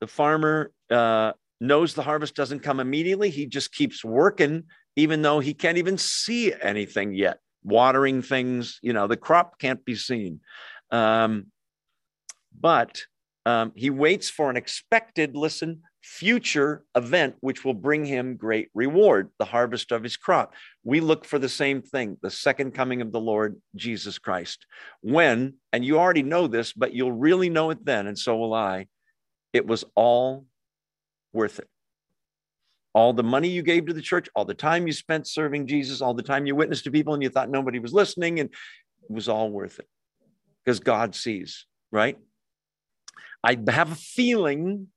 [0.00, 3.30] The farmer uh, knows the harvest doesn't come immediately.
[3.30, 4.64] He just keeps working,
[4.96, 7.38] even though he can't even see anything yet.
[7.62, 10.40] Watering things, you know, the crop can't be seen.
[10.90, 11.46] Um,
[12.58, 13.02] but
[13.46, 19.30] um, he waits for an expected, listen, future event which will bring him great reward,
[19.38, 20.52] the harvest of his crop.
[20.84, 24.66] We look for the same thing, the second coming of the Lord Jesus Christ.
[25.00, 28.52] When, and you already know this, but you'll really know it then, and so will
[28.52, 28.86] I,
[29.54, 30.44] it was all
[31.32, 31.68] worth it.
[32.92, 36.02] All the money you gave to the church, all the time you spent serving Jesus,
[36.02, 39.10] all the time you witnessed to people and you thought nobody was listening, and it
[39.10, 39.88] was all worth it
[40.62, 42.18] because God sees, right?
[43.42, 44.88] I have a feeling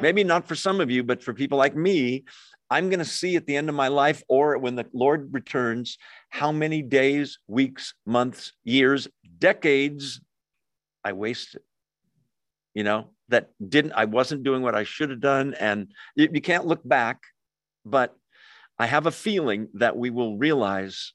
[0.00, 2.24] maybe not for some of you, but for people like me,
[2.70, 5.98] I'm going to see at the end of my life or when the Lord returns
[6.30, 10.20] how many days, weeks, months, years, decades
[11.04, 11.62] I wasted.
[12.74, 15.54] You know, that didn't, I wasn't doing what I should have done.
[15.60, 17.20] And you, you can't look back,
[17.84, 18.16] but
[18.78, 21.12] I have a feeling that we will realize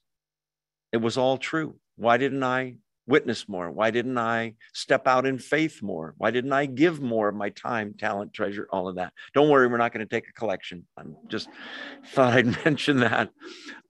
[0.92, 1.74] it was all true.
[1.96, 2.76] Why didn't I
[3.08, 3.70] witness more?
[3.70, 6.14] Why didn't I step out in faith more?
[6.18, 9.12] Why didn't I give more of my time, talent, treasure, all of that?
[9.34, 10.86] Don't worry, we're not going to take a collection.
[10.96, 11.48] I'm just
[12.06, 13.30] thought I'd mention that.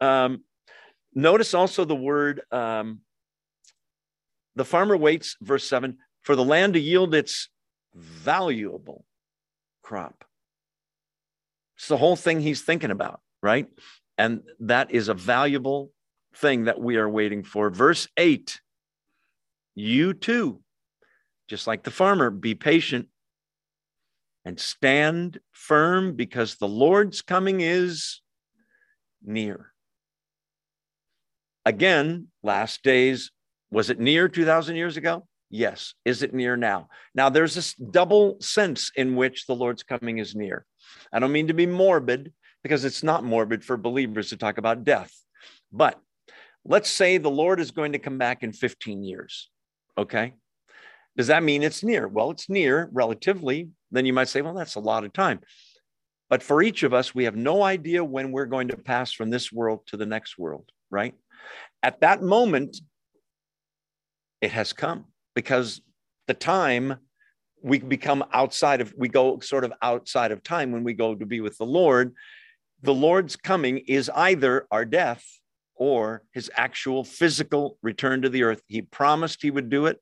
[0.01, 0.45] Um,
[1.15, 3.01] notice also the word um,
[4.59, 7.49] the farmer waits, verse 7, for the land to yield its
[7.95, 9.05] valuable
[9.83, 10.25] crop.
[11.77, 13.69] It's the whole thing he's thinking about, right?
[14.19, 15.93] And that is a valuable
[16.35, 17.71] thing that we are waiting for.
[17.71, 18.61] Verse 8
[19.79, 20.61] you too,
[21.49, 23.09] just like the farmer, be patient
[24.45, 28.21] and stand firm because the Lord's coming is
[29.25, 29.73] near.
[31.65, 33.31] Again, last days,
[33.71, 35.27] was it near 2,000 years ago?
[35.51, 35.95] Yes.
[36.05, 36.89] Is it near now?
[37.15, 40.65] Now, there's this double sense in which the Lord's coming is near.
[41.13, 44.85] I don't mean to be morbid because it's not morbid for believers to talk about
[44.85, 45.13] death.
[45.73, 46.01] But
[46.65, 49.51] let's say the Lord is going to come back in 15 years.
[49.99, 50.35] Okay.
[51.17, 52.07] Does that mean it's near?
[52.07, 53.71] Well, it's near relatively.
[53.91, 55.41] Then you might say, well, that's a lot of time.
[56.31, 59.29] But for each of us, we have no idea when we're going to pass from
[59.29, 61.15] this world to the next world, right?
[61.83, 62.81] At that moment,
[64.41, 65.81] it has come because
[66.29, 66.97] the time
[67.63, 71.27] we become outside of, we go sort of outside of time when we go to
[71.27, 72.15] be with the Lord.
[72.83, 75.25] The Lord's coming is either our death
[75.79, 78.63] or his actual physical return to the earth.
[78.67, 80.01] He promised he would do it.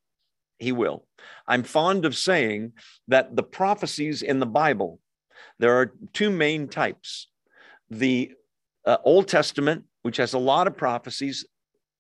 [0.58, 1.06] He will.
[1.46, 2.72] I'm fond of saying
[3.08, 5.00] that the prophecies in the Bible,
[5.58, 7.28] there are two main types.
[7.90, 8.32] The
[8.86, 11.44] uh, Old Testament, which has a lot of prophecies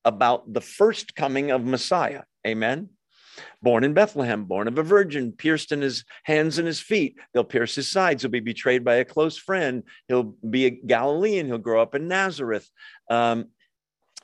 [0.04, 2.22] about the first coming of Messiah.
[2.46, 2.88] Amen.
[3.60, 7.16] Born in Bethlehem, born of a virgin, pierced in his hands and his feet.
[7.34, 8.22] They'll pierce his sides.
[8.22, 9.82] He'll be betrayed by a close friend.
[10.08, 11.46] He'll be a Galilean.
[11.46, 12.68] He'll grow up in Nazareth.
[13.10, 13.46] Um,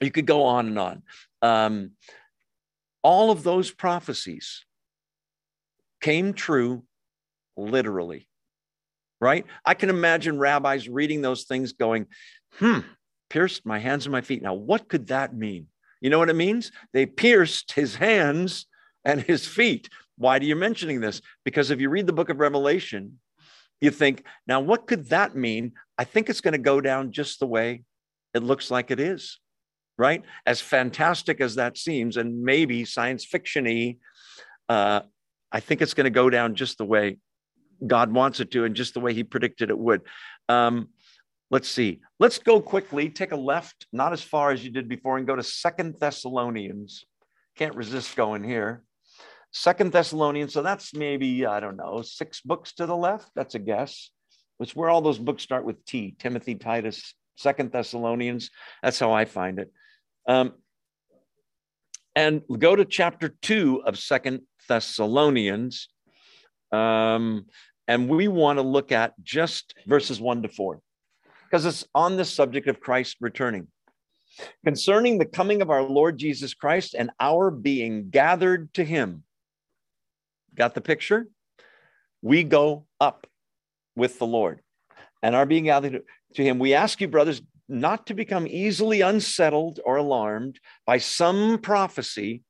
[0.05, 1.03] you could go on and on.
[1.43, 1.91] Um,
[3.03, 4.65] all of those prophecies
[6.01, 6.85] came true
[7.57, 8.29] literally,
[9.21, 9.45] right?
[9.65, 12.07] I can imagine rabbis reading those things going,
[12.55, 12.81] hmm,
[13.29, 14.43] pierced my hands and my feet.
[14.43, 15.67] Now, what could that mean?
[16.01, 16.73] You know what it means?
[16.93, 18.67] They pierced his hands
[19.05, 19.88] and his feet.
[20.17, 21.21] Why are you mentioning this?
[21.45, 23.19] Because if you read the book of Revelation,
[23.81, 25.73] you think, now what could that mean?
[25.99, 27.83] I think it's going to go down just the way
[28.35, 29.38] it looks like it is
[29.98, 30.22] right?
[30.46, 33.98] As fantastic as that seems, and maybe science fictiony,
[34.68, 35.00] uh,
[35.50, 37.18] I think it's going to go down just the way
[37.87, 40.02] God wants it to, and just the way He predicted it would.
[40.48, 40.88] Um,
[41.50, 42.00] let's see.
[42.18, 43.11] Let's go quickly.
[43.11, 47.05] Take a left, not as far as you did before, and go to Second Thessalonians.
[47.57, 48.85] Can't resist going here.
[49.52, 50.55] Second Thessalonians.
[50.55, 53.31] So that's maybe I don't know six books to the left.
[53.35, 54.11] That's a guess.
[54.61, 56.14] It's where all those books start with T.
[56.18, 58.50] Timothy, Titus, Second Thessalonians.
[58.83, 59.72] That's how I find it.
[60.26, 60.52] Um,
[62.14, 65.88] and go to chapter two of Second Thessalonians.
[66.70, 67.46] Um,
[67.88, 70.80] and we want to look at just verses one to four,
[71.44, 73.68] because it's on the subject of Christ returning.
[74.64, 79.24] Concerning the coming of our Lord Jesus Christ and our being gathered to him.
[80.54, 81.28] Got the picture?
[82.22, 83.26] We go up
[83.96, 84.61] with the Lord
[85.22, 86.02] and are being gathered
[86.35, 86.58] to him.
[86.58, 92.42] We ask you, brothers, not to become easily unsettled or alarmed by some prophecy,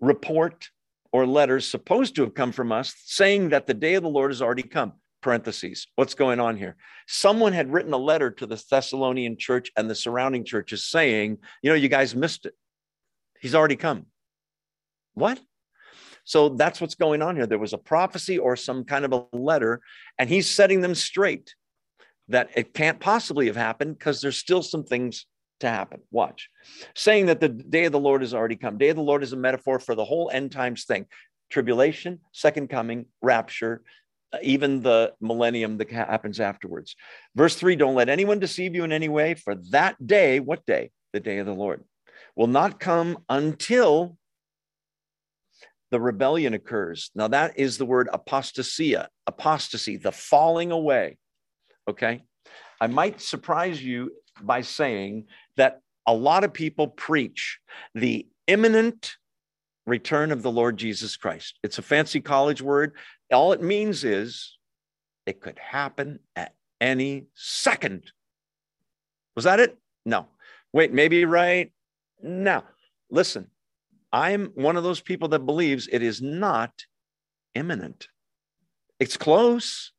[0.00, 0.70] report,
[1.12, 4.30] or letters supposed to have come from us saying that the day of the Lord
[4.30, 4.92] has already come.
[5.22, 5.86] Parentheses.
[5.96, 6.76] What's going on here?
[7.06, 11.68] Someone had written a letter to the Thessalonian church and the surrounding churches saying, you
[11.68, 12.54] know, you guys missed it.
[13.38, 14.06] He's already come.
[15.12, 15.38] What?
[16.24, 17.46] So that's what's going on here.
[17.46, 19.80] There was a prophecy or some kind of a letter,
[20.18, 21.54] and he's setting them straight
[22.30, 25.26] that it can't possibly have happened because there's still some things
[25.60, 26.00] to happen.
[26.10, 26.48] Watch.
[26.94, 28.78] Saying that the day of the Lord has already come.
[28.78, 31.06] Day of the Lord is a metaphor for the whole end times thing
[31.50, 33.82] tribulation, second coming, rapture,
[34.32, 36.94] uh, even the millennium that happens afterwards.
[37.34, 40.90] Verse three don't let anyone deceive you in any way, for that day, what day?
[41.12, 41.82] The day of the Lord
[42.36, 44.16] will not come until
[45.90, 47.10] the rebellion occurs.
[47.16, 51.18] Now, that is the word apostasia, apostasy, the falling away.
[51.88, 52.22] Okay.
[52.80, 57.58] I might surprise you by saying that a lot of people preach
[57.94, 59.16] the imminent
[59.86, 61.58] return of the Lord Jesus Christ.
[61.62, 62.94] It's a fancy college word.
[63.32, 64.56] All it means is
[65.26, 68.10] it could happen at any second.
[69.36, 69.78] Was that it?
[70.04, 70.26] No.
[70.72, 71.72] Wait, maybe right
[72.22, 72.64] now.
[73.10, 73.48] Listen,
[74.12, 76.72] I'm one of those people that believes it is not
[77.54, 78.08] imminent.
[78.98, 79.92] It's close,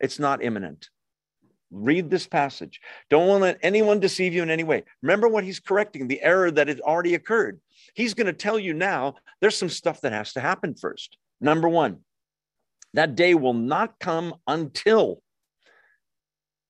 [0.00, 0.88] it's not imminent.
[1.72, 2.80] Read this passage.
[3.08, 4.84] Don't let anyone deceive you in any way.
[5.00, 7.60] Remember what he's correcting the error that had already occurred.
[7.94, 11.16] He's going to tell you now there's some stuff that has to happen first.
[11.40, 12.00] Number one,
[12.92, 15.22] that day will not come until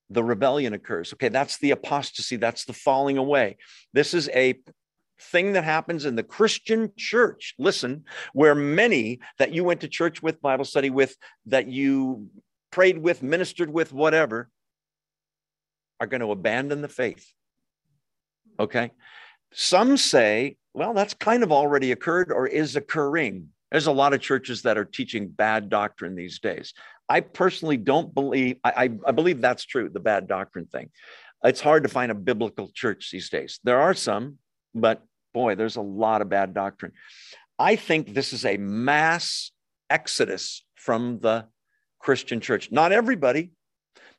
[0.08, 1.12] the rebellion occurs.
[1.14, 3.56] Okay, that's the apostasy, that's the falling away.
[3.92, 4.60] This is a
[5.20, 7.54] thing that happens in the Christian church.
[7.58, 12.28] Listen, where many that you went to church with, Bible study with, that you
[12.70, 14.48] prayed with, ministered with, whatever,
[16.02, 17.32] are going to abandon the faith.
[18.58, 18.90] Okay.
[19.52, 23.50] Some say, well, that's kind of already occurred or is occurring.
[23.70, 26.74] There's a lot of churches that are teaching bad doctrine these days.
[27.08, 30.90] I personally don't believe, I, I, believe that's true, the bad doctrine thing.
[31.44, 33.60] It's hard to find a biblical church these days.
[33.62, 34.38] There are some,
[34.74, 36.92] but boy, there's a lot of bad doctrine.
[37.60, 39.52] I think this is a mass
[39.88, 41.46] exodus from the
[42.00, 42.72] Christian church.
[42.72, 43.52] Not everybody,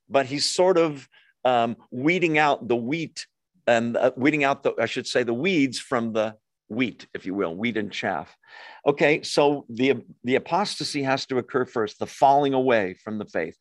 [0.10, 1.10] but he's sort of
[1.46, 3.28] um, weeding out the wheat
[3.68, 6.36] and uh, weeding out the, I should say, the weeds from the
[6.68, 8.36] wheat, if you will, wheat and chaff.
[8.86, 13.58] Okay, so the the apostasy has to occur first, the falling away from the faith.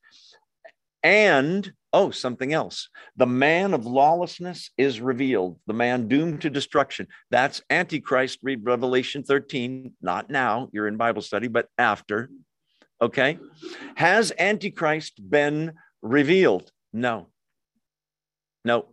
[1.02, 2.88] And oh, something else.
[3.16, 7.06] The man of lawlessness is revealed, the man doomed to destruction.
[7.30, 8.38] That's Antichrist.
[8.42, 12.30] Read Revelation 13, not now, you're in Bible study, but after.
[13.00, 13.38] Okay.
[13.96, 15.72] Has Antichrist been
[16.02, 16.70] revealed?
[16.92, 17.28] No.
[18.64, 18.88] No.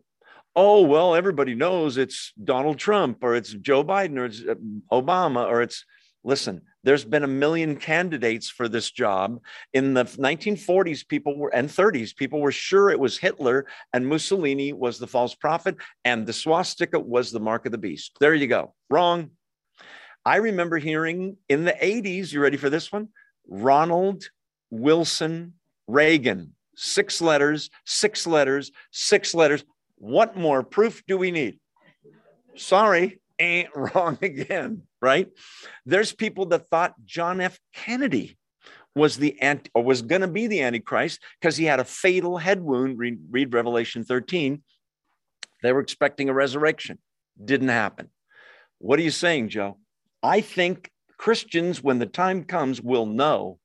[0.55, 4.55] Oh, well, everybody knows it's Donald Trump or it's Joe Biden or it's uh,
[4.91, 5.85] Obama or it's,
[6.23, 9.39] listen, there's been a million candidates for this job.
[9.73, 14.73] In the 1940s, people were and 30s, people were sure it was Hitler and Mussolini
[14.73, 18.17] was the false prophet and the swastika was the mark of the beast.
[18.19, 18.73] There you go.
[18.89, 19.31] Wrong.
[20.25, 23.09] I remember hearing in the 80s, you ready for this one?
[23.47, 24.29] Ronald
[24.69, 25.53] Wilson
[25.87, 26.53] Reagan.
[26.81, 29.65] Six letters, six letters, six letters.
[29.95, 31.59] What more proof do we need?
[32.55, 35.27] Sorry, ain't wrong again, right?
[35.85, 37.59] There's people that thought John F.
[37.73, 38.37] Kennedy
[38.95, 42.37] was the anti or was going to be the antichrist because he had a fatal
[42.37, 44.63] head wound read, read, revelation 13
[45.61, 46.97] they were expecting a resurrection
[47.43, 48.09] didn't happen
[48.79, 49.77] what are you saying joe
[50.23, 53.59] i think christians when the time comes will know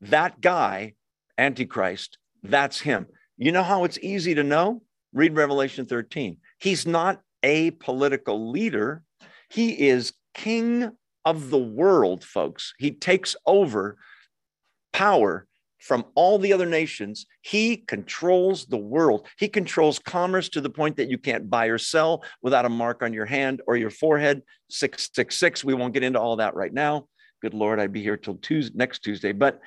[0.00, 0.94] that guy
[1.36, 4.82] antichrist that's him you know how it's easy to know
[5.12, 9.02] read revelation 13 he's not a political leader
[9.50, 10.92] he is king
[11.24, 12.72] of the world, folks.
[12.78, 13.98] He takes over
[14.92, 15.46] power
[15.78, 17.26] from all the other nations.
[17.42, 19.26] He controls the world.
[19.38, 23.02] He controls commerce to the point that you can't buy or sell without a mark
[23.02, 24.42] on your hand or your forehead.
[24.70, 25.64] 666.
[25.64, 27.08] We won't get into all that right now.
[27.42, 29.32] Good Lord, I'd be here till Tuesday, next Tuesday.
[29.32, 29.60] But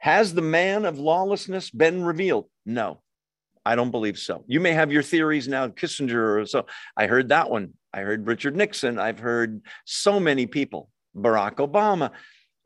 [0.00, 2.46] has the man of lawlessness been revealed?
[2.66, 3.00] No,
[3.64, 4.44] I don't believe so.
[4.48, 6.66] You may have your theories now, Kissinger or so.
[6.96, 7.74] I heard that one.
[7.92, 8.98] I heard Richard Nixon.
[8.98, 12.12] I've heard so many people, Barack Obama.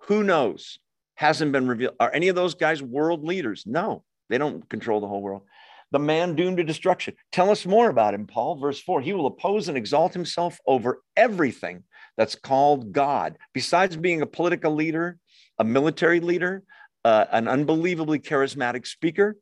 [0.07, 0.79] Who knows?
[1.17, 1.95] Hasn't been revealed.
[1.99, 3.65] Are any of those guys world leaders?
[3.67, 5.43] No, they don't control the whole world.
[5.91, 7.15] The man doomed to destruction.
[7.33, 8.57] Tell us more about him, Paul.
[8.57, 11.83] Verse four He will oppose and exalt himself over everything
[12.17, 13.39] that's called God.
[13.53, 15.19] Besides being a political leader,
[15.59, 16.63] a military leader,
[17.05, 19.37] uh, an unbelievably charismatic speaker,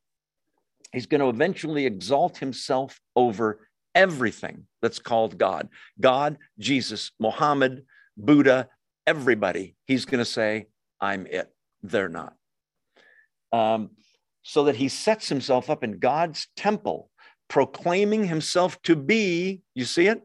[0.93, 5.69] he's going to eventually exalt himself over everything that's called God
[6.01, 7.85] God, Jesus, Mohammed,
[8.17, 8.69] Buddha,
[9.07, 9.75] everybody.
[9.87, 10.67] He's going to say,
[11.01, 11.53] I'm it.
[11.83, 12.35] They're not.
[13.53, 13.91] Um,
[14.43, 17.11] so that he sets himself up in God's temple,
[17.49, 20.23] proclaiming himself to be, you see it?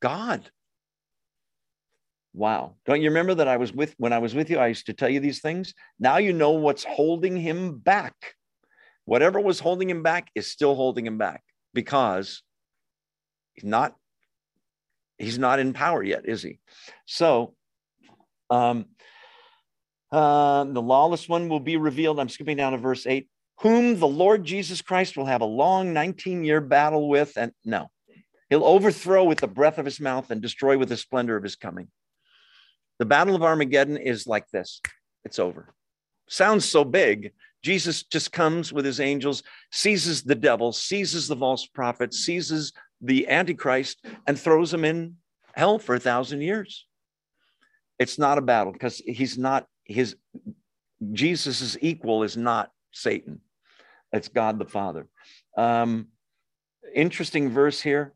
[0.00, 0.50] God.
[2.34, 2.76] Wow.
[2.86, 4.94] Don't you remember that I was with, when I was with you, I used to
[4.94, 5.74] tell you these things?
[5.98, 8.14] Now you know what's holding him back.
[9.04, 11.42] Whatever was holding him back is still holding him back
[11.74, 12.42] because
[13.52, 13.96] he's not
[15.18, 16.58] he's not in power yet, is he?
[17.06, 17.54] So
[18.48, 18.86] um
[20.12, 22.20] uh, the lawless one will be revealed.
[22.20, 23.26] I'm skipping down to verse 8,
[23.60, 27.32] whom the Lord Jesus Christ will have a long 19 year battle with.
[27.36, 27.90] And no,
[28.50, 31.56] he'll overthrow with the breath of his mouth and destroy with the splendor of his
[31.56, 31.88] coming.
[33.02, 34.80] The battle of Armageddon is like this
[35.24, 35.74] it's over.
[36.28, 37.32] Sounds so big.
[37.60, 39.42] Jesus just comes with his angels,
[39.72, 45.16] seizes the devil, seizes the false prophet, seizes the Antichrist and throws him in
[45.56, 46.86] hell for a thousand years.
[47.98, 50.14] It's not a battle because he's not his
[51.12, 53.40] Jesus's equal is not Satan.
[54.12, 55.08] It's God the Father.
[55.56, 56.06] Um,
[56.94, 58.14] interesting verse here.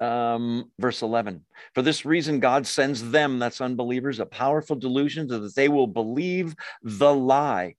[0.00, 1.44] Um, verse 11.
[1.74, 5.86] For this reason, God sends them, that's unbelievers, a powerful delusion so that they will
[5.86, 7.74] believe the lie.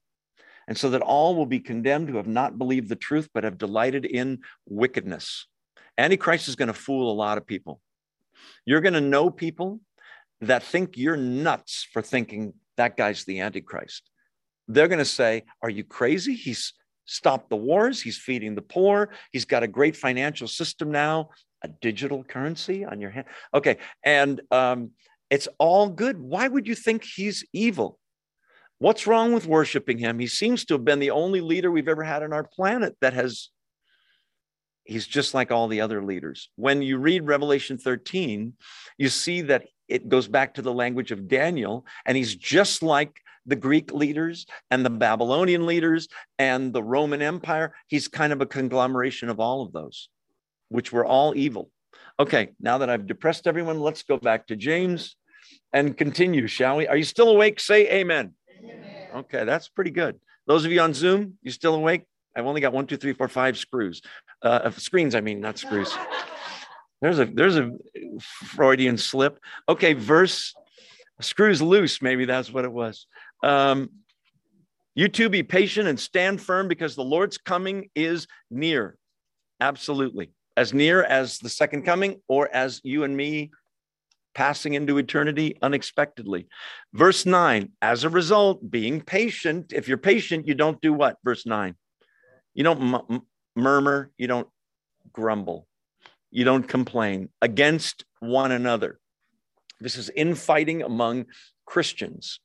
[0.68, 3.58] And so that all will be condemned who have not believed the truth, but have
[3.58, 5.48] delighted in wickedness.
[5.98, 7.80] Antichrist is going to fool a lot of people.
[8.64, 9.80] You're going to know people
[10.40, 14.10] that think you're nuts for thinking that guy's the Antichrist.
[14.68, 16.34] They're going to say, Are you crazy?
[16.34, 16.72] He's
[17.04, 21.30] stopped the wars, he's feeding the poor, he's got a great financial system now,
[21.62, 23.26] a digital currency on your hand.
[23.54, 23.78] Okay.
[24.04, 24.90] And um,
[25.30, 26.18] it's all good.
[26.18, 27.98] Why would you think he's evil?
[28.78, 30.18] What's wrong with worshiping him?
[30.18, 33.12] He seems to have been the only leader we've ever had on our planet that
[33.12, 33.50] has
[34.84, 36.50] he's just like all the other leaders.
[36.56, 38.54] When you read Revelation 13,
[38.98, 43.20] you see that it goes back to the language of Daniel, and he's just like
[43.46, 46.08] the Greek leaders and the Babylonian leaders
[46.38, 47.74] and the Roman Empire.
[47.88, 50.08] He's kind of a conglomeration of all of those,
[50.72, 51.70] which were all evil.
[52.18, 55.16] Okay, now that I've depressed everyone, let's go back to James
[55.72, 56.86] and continue, shall we?
[56.86, 57.60] Are you still awake?
[57.60, 58.34] Say amen.
[58.58, 59.06] amen.
[59.16, 60.18] Okay, that's pretty good.
[60.46, 62.04] Those of you on Zoom, you still awake?
[62.36, 64.02] I've only got one, two, three, four, five screws,
[64.42, 65.14] uh, screens.
[65.14, 65.92] I mean, not screws.
[67.02, 67.72] There's a there's a
[68.20, 69.40] Freudian slip.
[69.68, 70.54] Okay, verse
[71.20, 72.00] screws loose.
[72.00, 73.08] Maybe that's what it was.
[73.42, 73.90] Um,
[74.94, 78.96] You too be patient and stand firm because the Lord's coming is near.
[79.60, 80.30] Absolutely.
[80.56, 83.50] As near as the second coming or as you and me
[84.34, 86.46] passing into eternity unexpectedly.
[86.92, 91.16] Verse 9, as a result, being patient, if you're patient, you don't do what?
[91.24, 91.74] Verse 9,
[92.54, 93.24] you don't
[93.54, 94.48] murmur, you don't
[95.12, 95.66] grumble,
[96.30, 98.98] you don't complain against one another.
[99.80, 101.26] This is infighting among
[101.66, 102.40] Christians.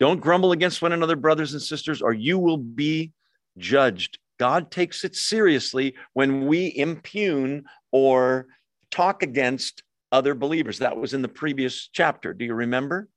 [0.00, 3.12] Don't grumble against one another, brothers and sisters, or you will be
[3.58, 4.18] judged.
[4.38, 8.46] God takes it seriously when we impugn or
[8.90, 9.82] talk against
[10.12, 10.78] other believers.
[10.78, 12.32] That was in the previous chapter.
[12.34, 13.08] Do you remember?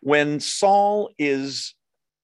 [0.00, 1.74] When Saul is,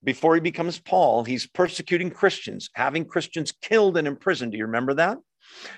[0.03, 4.53] before he becomes Paul, he's persecuting Christians, having Christians killed and imprisoned.
[4.53, 5.19] Do you remember that?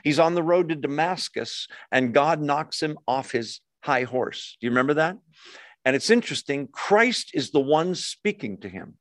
[0.05, 4.57] He's on the road to Damascus and God knocks him off his high horse.
[4.61, 5.17] Do you remember that?
[5.85, 8.95] And it's interesting, Christ is the one speaking to him.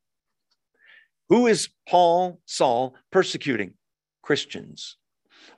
[1.30, 3.74] Who is Paul, Saul, persecuting?
[4.22, 4.98] Christians.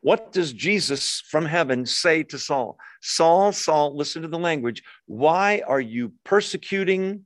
[0.01, 2.77] What does Jesus from heaven say to Saul?
[3.01, 4.83] Saul, Saul, listen to the language.
[5.05, 7.25] Why are you persecuting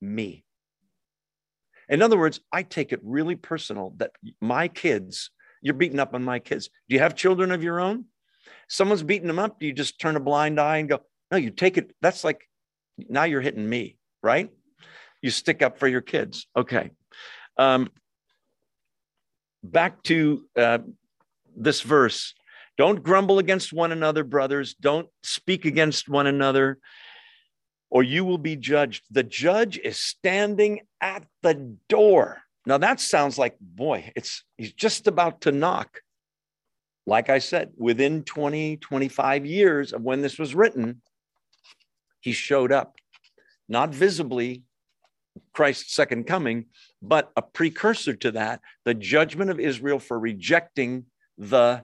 [0.00, 0.44] me?
[1.88, 5.30] In other words, I take it really personal that my kids,
[5.62, 6.68] you're beating up on my kids.
[6.88, 8.06] Do you have children of your own?
[8.68, 9.60] Someone's beating them up.
[9.60, 11.94] Do you just turn a blind eye and go, no, you take it?
[12.00, 12.48] That's like,
[12.96, 14.50] now you're hitting me, right?
[15.26, 16.46] You stick up for your kids.
[16.56, 16.90] Okay.
[17.56, 17.90] Um,
[19.64, 20.78] back to uh,
[21.56, 22.32] this verse
[22.78, 24.74] don't grumble against one another, brothers.
[24.74, 26.78] Don't speak against one another,
[27.90, 29.02] or you will be judged.
[29.10, 32.42] The judge is standing at the door.
[32.64, 36.02] Now that sounds like, boy, it's he's just about to knock.
[37.04, 41.02] Like I said, within 20, 25 years of when this was written,
[42.20, 42.94] he showed up,
[43.68, 44.62] not visibly
[45.52, 46.66] Christ's second coming,
[47.02, 51.06] but a precursor to that, the judgment of Israel for rejecting
[51.38, 51.82] the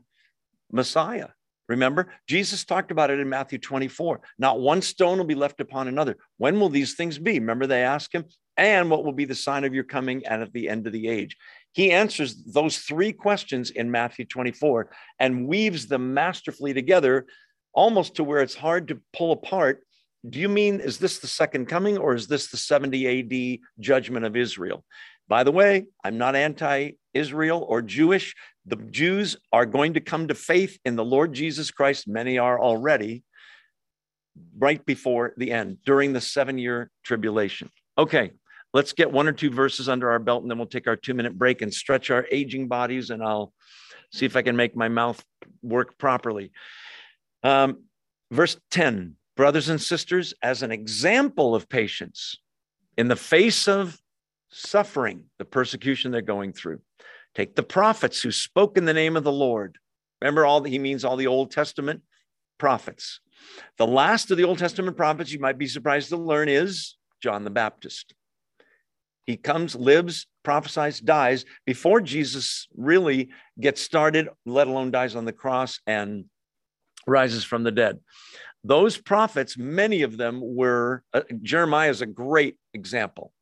[0.70, 1.28] Messiah.
[1.68, 4.20] Remember, Jesus talked about it in Matthew 24.
[4.38, 6.16] Not one stone will be left upon another.
[6.36, 7.38] When will these things be?
[7.38, 8.24] Remember, they ask him,
[8.56, 11.08] and what will be the sign of your coming and at the end of the
[11.08, 11.36] age?
[11.72, 17.26] He answers those three questions in Matthew 24 and weaves them masterfully together,
[17.72, 19.82] almost to where it's hard to pull apart.
[20.28, 24.24] Do you mean, is this the second coming or is this the 70 AD judgment
[24.24, 24.84] of Israel?
[25.28, 28.34] By the way, I'm not anti Israel or Jewish.
[28.66, 32.06] The Jews are going to come to faith in the Lord Jesus Christ.
[32.06, 33.24] Many are already
[34.56, 37.70] right before the end during the seven year tribulation.
[37.98, 38.30] Okay,
[38.72, 41.14] let's get one or two verses under our belt and then we'll take our two
[41.14, 43.52] minute break and stretch our aging bodies and I'll
[44.12, 45.22] see if I can make my mouth
[45.62, 46.52] work properly.
[47.42, 47.84] Um,
[48.30, 52.36] verse 10 Brothers and sisters, as an example of patience
[52.96, 54.00] in the face of
[54.50, 56.80] suffering, the persecution they're going through,
[57.34, 59.78] Take the prophets who spoke in the name of the Lord.
[60.20, 62.02] Remember, all that he means all the Old Testament
[62.58, 63.20] prophets.
[63.78, 67.44] The last of the Old Testament prophets, you might be surprised to learn, is John
[67.44, 68.14] the Baptist.
[69.24, 75.32] He comes, lives, prophesies, dies before Jesus really gets started, let alone dies on the
[75.32, 76.24] cross and
[77.06, 78.00] rises from the dead.
[78.64, 83.32] Those prophets, many of them were, uh, Jeremiah is a great example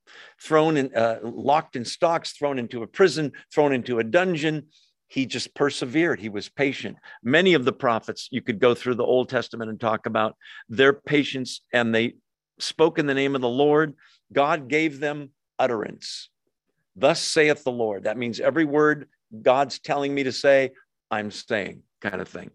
[0.40, 4.68] thrown in, uh, locked in stocks, thrown into a prison, thrown into a dungeon.
[5.08, 6.20] He just persevered.
[6.20, 6.96] He was patient.
[7.22, 10.36] Many of the prophets, you could go through the Old Testament and talk about
[10.68, 12.14] their patience, and they
[12.58, 13.94] spoke in the name of the Lord.
[14.32, 16.30] God gave them utterance.
[16.96, 18.04] Thus saith the Lord.
[18.04, 19.08] That means every word
[19.42, 20.70] God's telling me to say,
[21.10, 22.50] I'm saying, kind of thing.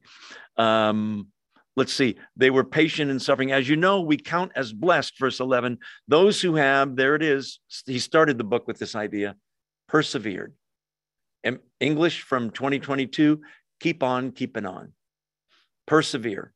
[0.57, 1.27] Um,
[1.75, 2.15] Let's see.
[2.37, 3.51] They were patient in suffering.
[3.51, 7.59] As you know, we count as blessed, verse 11, those who have, there it is.
[7.85, 9.35] He started the book with this idea
[9.87, 10.53] persevered.
[11.43, 13.41] And English from 2022,
[13.79, 14.93] keep on keeping on.
[15.85, 16.53] Persevere.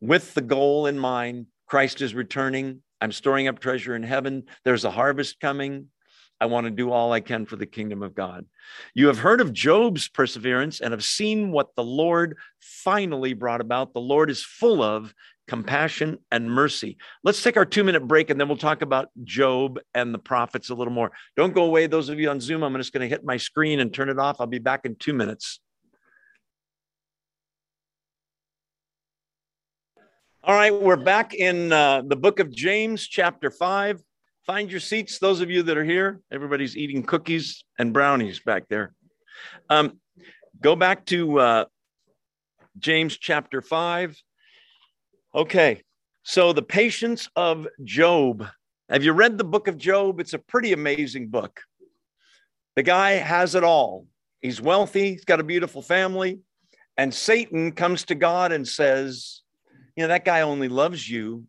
[0.00, 2.82] With the goal in mind, Christ is returning.
[3.00, 4.44] I'm storing up treasure in heaven.
[4.64, 5.86] There's a harvest coming.
[6.40, 8.46] I want to do all I can for the kingdom of God.
[8.94, 13.92] You have heard of Job's perseverance and have seen what the Lord finally brought about.
[13.92, 15.14] The Lord is full of
[15.46, 16.96] compassion and mercy.
[17.22, 20.70] Let's take our two minute break and then we'll talk about Job and the prophets
[20.70, 21.10] a little more.
[21.36, 22.62] Don't go away, those of you on Zoom.
[22.62, 24.40] I'm just going to hit my screen and turn it off.
[24.40, 25.60] I'll be back in two minutes.
[30.42, 34.02] All right, we're back in uh, the book of James, chapter 5
[34.50, 35.20] find your seats.
[35.20, 38.92] Those of you that are here, everybody's eating cookies and brownies back there.
[39.68, 40.00] Um,
[40.60, 41.64] go back to uh,
[42.76, 44.20] James chapter 5.
[45.36, 45.84] Okay,
[46.24, 48.44] so the patience of Job.
[48.88, 50.18] Have you read the book of Job?
[50.18, 51.60] It's a pretty amazing book.
[52.74, 54.04] The guy has it all.
[54.40, 56.40] He's wealthy, he's got a beautiful family.
[56.96, 59.42] And Satan comes to God and says,
[59.94, 61.44] You know, that guy only loves you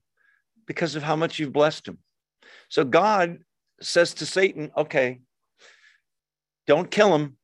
[0.67, 1.97] because of how much you've blessed him.
[2.71, 3.39] So God
[3.81, 5.19] says to Satan, Okay,
[6.67, 7.35] don't kill him.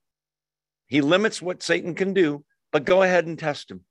[0.88, 3.82] He limits what Satan can do, but go ahead and test him.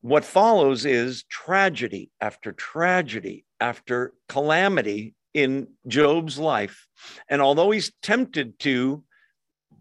[0.00, 6.88] What follows is tragedy after tragedy after calamity in Job's life.
[7.28, 9.04] And although he's tempted to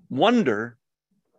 [0.09, 0.77] wonder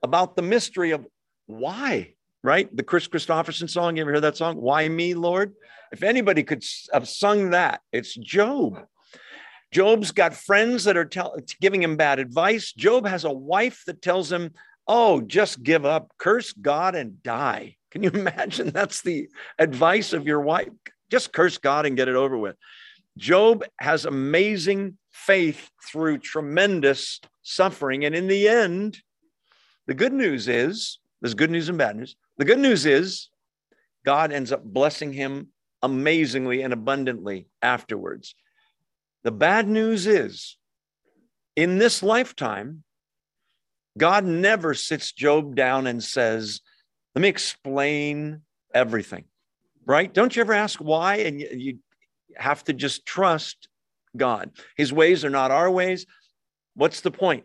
[0.03, 1.07] about the mystery of
[1.45, 2.74] why, right?
[2.74, 4.57] The Chris Kristofferson song, you ever heard that song?
[4.57, 5.53] Why me, Lord?
[5.93, 8.86] If anybody could have sung that, it's Job.
[9.72, 12.72] Job's got friends that are tell, giving him bad advice.
[12.72, 14.53] Job has a wife that tells him,
[14.88, 17.76] Oh, just give up, curse God and die.
[17.91, 18.70] Can you imagine?
[18.70, 19.28] That's the
[19.59, 20.68] advice of your wife.
[21.11, 22.57] Just curse God and get it over with.
[23.16, 28.05] Job has amazing faith through tremendous suffering.
[28.05, 28.99] And in the end,
[29.86, 32.16] the good news is there's good news and bad news.
[32.38, 33.28] The good news is
[34.05, 35.49] God ends up blessing him
[35.83, 38.35] amazingly and abundantly afterwards.
[39.22, 40.57] The bad news is
[41.57, 42.85] in this lifetime,
[43.99, 46.61] God never sits Job down and says,
[47.14, 49.24] Let me explain everything,
[49.85, 50.12] right?
[50.12, 51.16] Don't you ever ask why?
[51.16, 51.78] And you,
[52.37, 53.68] have to just trust
[54.16, 54.51] God.
[54.76, 56.07] His ways are not our ways.
[56.74, 57.45] What's the point?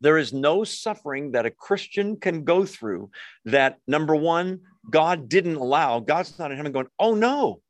[0.00, 3.10] There is no suffering that a Christian can go through
[3.44, 4.60] that, number one,
[4.90, 6.00] God didn't allow.
[6.00, 7.60] God's not in heaven going, oh no,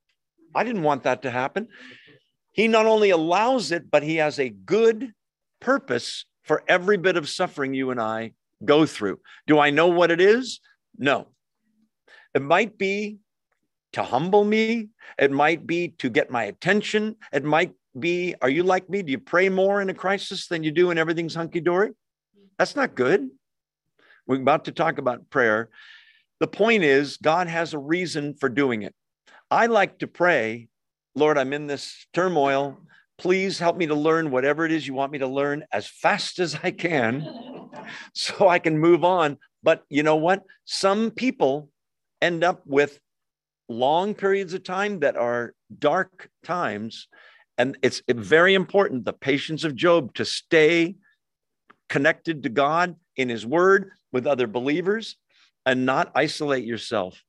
[0.54, 1.68] I didn't want that to happen.
[2.52, 5.12] He not only allows it, but he has a good
[5.60, 8.32] purpose for every bit of suffering you and I
[8.64, 9.20] go through.
[9.46, 10.60] Do I know what it is?
[10.96, 11.28] No.
[12.34, 13.18] It might be
[13.92, 14.88] to humble me.
[15.18, 17.16] It might be to get my attention.
[17.32, 19.02] It might be, are you like me?
[19.02, 21.90] Do you pray more in a crisis than you do when everything's hunky dory?
[22.58, 23.28] That's not good.
[24.26, 25.70] We're about to talk about prayer.
[26.40, 28.94] The point is, God has a reason for doing it.
[29.50, 30.68] I like to pray,
[31.14, 32.78] Lord, I'm in this turmoil.
[33.18, 36.38] Please help me to learn whatever it is you want me to learn as fast
[36.38, 37.26] as I can
[38.14, 39.38] so I can move on.
[39.62, 40.44] But you know what?
[40.64, 41.70] Some people
[42.22, 43.00] end up with
[43.68, 47.08] long periods of time that are dark times.
[47.56, 50.94] And it's very important, the patience of Job, to stay
[51.88, 55.16] connected to God in his word with other believers
[55.68, 57.22] and not isolate yourself.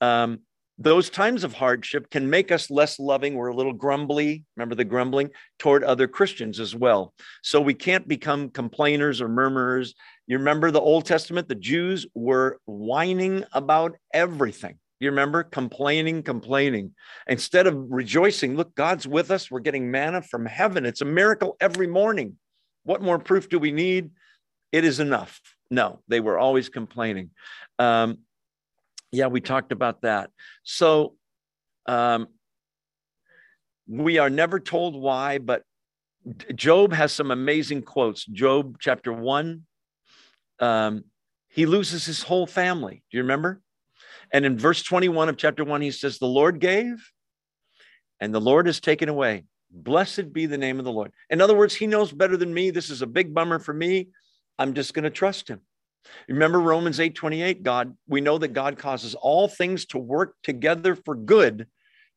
[0.00, 0.40] Um,
[0.78, 3.36] those times of hardship can make us less loving.
[3.36, 4.42] We're a little grumbly.
[4.56, 5.30] Remember the grumbling
[5.60, 7.14] toward other Christians as well.
[7.44, 9.94] So we can't become complainers or murmurers.
[10.26, 11.46] You remember the Old Testament?
[11.46, 14.80] The Jews were whining about everything.
[14.98, 16.94] You remember complaining, complaining.
[17.28, 19.52] Instead of rejoicing, look, God's with us.
[19.52, 20.86] We're getting manna from heaven.
[20.86, 22.36] It's a miracle every morning.
[22.82, 24.10] What more proof do we need?
[24.72, 25.40] It is enough.
[25.70, 27.30] No, they were always complaining.
[27.78, 28.18] Um,
[29.12, 30.30] yeah, we talked about that.
[30.62, 31.14] So
[31.86, 32.28] um,
[33.86, 35.62] we are never told why, but
[36.54, 38.24] Job has some amazing quotes.
[38.24, 39.62] Job chapter one,
[40.58, 41.04] um,
[41.48, 43.02] he loses his whole family.
[43.10, 43.60] Do you remember?
[44.32, 47.10] And in verse 21 of chapter one, he says, The Lord gave
[48.20, 49.44] and the Lord has taken away.
[49.70, 51.12] Blessed be the name of the Lord.
[51.30, 52.70] In other words, he knows better than me.
[52.70, 54.08] This is a big bummer for me.
[54.58, 55.60] I'm just going to trust him.
[56.28, 60.94] Remember Romans 8 28, God, we know that God causes all things to work together
[60.94, 61.66] for good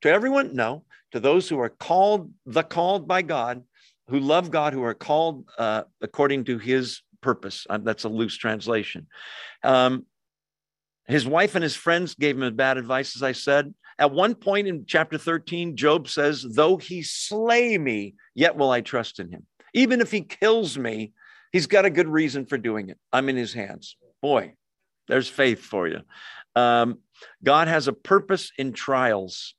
[0.02, 0.56] to everyone?
[0.56, 3.64] No, to those who are called, the called by God,
[4.10, 7.66] who love God, who are called uh, according to his purpose.
[7.70, 9.08] Uh, that's a loose translation.
[9.64, 10.06] Um,
[11.08, 13.74] his wife and his friends gave him bad advice, as I said.
[14.00, 18.82] At one point in chapter 13, Job says, Though he slay me, yet will I
[18.82, 19.46] trust in him.
[19.74, 21.14] Even if he kills me,
[21.52, 22.98] he's got a good reason for doing it.
[23.12, 23.96] I'm in his hands.
[24.22, 24.54] Boy,
[25.08, 26.02] there's faith for you.
[26.56, 27.00] Um,
[27.44, 29.56] God has a purpose in trials.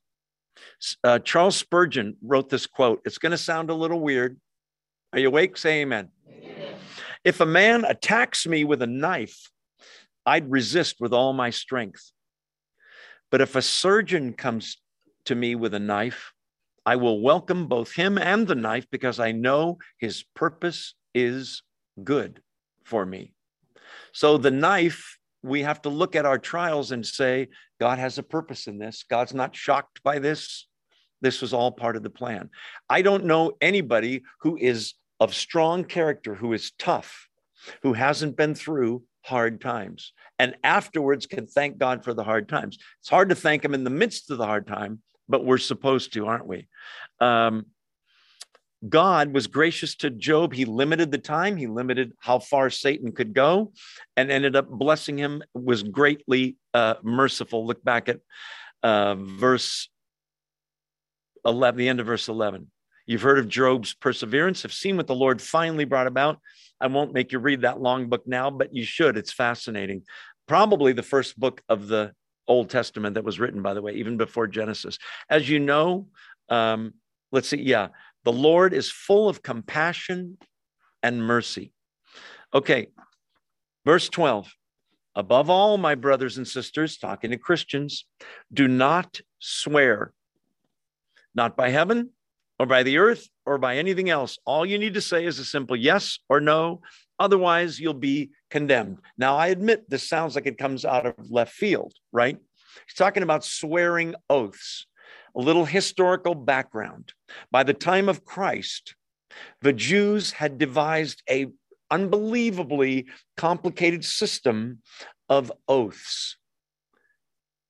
[1.03, 3.01] Uh, Charles Spurgeon wrote this quote.
[3.05, 4.39] It's going to sound a little weird.
[5.13, 5.57] Are you awake?
[5.57, 6.09] Say amen.
[6.29, 6.75] amen.
[7.23, 9.49] If a man attacks me with a knife,
[10.25, 12.11] I'd resist with all my strength.
[13.31, 14.77] But if a surgeon comes
[15.25, 16.33] to me with a knife,
[16.85, 21.61] I will welcome both him and the knife because I know his purpose is
[22.03, 22.41] good
[22.83, 23.33] for me.
[24.11, 28.23] So the knife, we have to look at our trials and say, God has a
[28.23, 29.03] purpose in this.
[29.09, 30.67] God's not shocked by this.
[31.21, 32.49] This was all part of the plan.
[32.89, 37.27] I don't know anybody who is of strong character, who is tough,
[37.83, 42.77] who hasn't been through hard times and afterwards can thank God for the hard times.
[43.01, 46.13] It's hard to thank Him in the midst of the hard time, but we're supposed
[46.13, 46.67] to, aren't we?
[47.19, 47.65] Um,
[48.87, 50.53] God was gracious to Job.
[50.53, 53.73] He limited the time, he limited how far Satan could go,
[54.15, 57.65] and ended up blessing him, was greatly uh, merciful.
[57.65, 58.19] Look back at
[58.81, 59.89] uh, verse
[61.45, 62.71] 11, the end of verse 11.
[63.05, 66.39] You've heard of Job's perseverance, have seen what the Lord finally brought about.
[66.79, 69.17] I won't make you read that long book now, but you should.
[69.17, 70.03] It's fascinating.
[70.47, 72.13] Probably the first book of the
[72.47, 74.97] Old Testament that was written, by the way, even before Genesis.
[75.29, 76.07] As you know,
[76.49, 76.93] um,
[77.31, 77.89] let's see, yeah,
[78.25, 80.37] the Lord is full of compassion
[81.01, 81.71] and mercy.
[82.53, 82.87] Okay,
[83.85, 84.53] verse 12.
[85.15, 88.05] Above all, my brothers and sisters, talking to Christians,
[88.53, 90.13] do not swear,
[91.33, 92.11] not by heaven
[92.57, 94.37] or by the earth or by anything else.
[94.45, 96.81] All you need to say is a simple yes or no.
[97.17, 98.99] Otherwise, you'll be condemned.
[99.17, 102.37] Now, I admit this sounds like it comes out of left field, right?
[102.87, 104.85] He's talking about swearing oaths.
[105.35, 107.13] A little historical background.
[107.51, 108.95] By the time of Christ,
[109.61, 111.47] the Jews had devised a
[111.91, 113.07] unbelievably
[113.37, 114.79] complicated system
[115.27, 116.37] of oaths.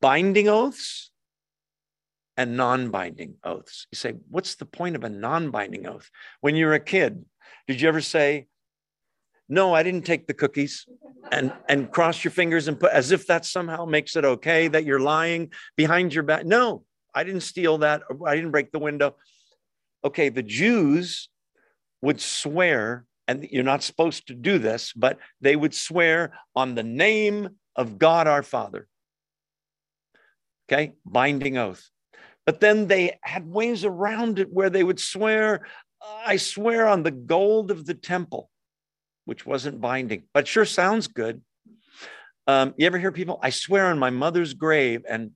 [0.02, 1.12] Binding oaths
[2.38, 3.88] and non-binding oaths.
[3.92, 6.10] You say, what's the point of a non-binding oath?
[6.40, 7.26] When you're a kid,
[7.68, 8.48] did you ever say,
[9.50, 10.86] no, I didn't take the cookies
[11.32, 14.86] and, and cross your fingers and put as if that somehow makes it okay that
[14.86, 16.46] you're lying behind your back?
[16.46, 16.84] No,
[17.14, 18.04] I didn't steal that.
[18.26, 19.16] I didn't break the window.
[20.04, 21.30] Okay, the Jews
[22.02, 26.84] would swear, and you're not supposed to do this, but they would swear on the
[26.84, 28.88] name of God our Father.
[30.72, 31.90] Okay, binding oath.
[32.46, 35.68] But then they had ways around it where they would swear,
[36.02, 38.50] I swear on the gold of the temple,
[39.26, 41.42] which wasn't binding, but sure sounds good.
[42.48, 45.32] Um, you ever hear people, I swear on my mother's grave, and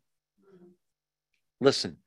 [1.64, 1.98] Listen,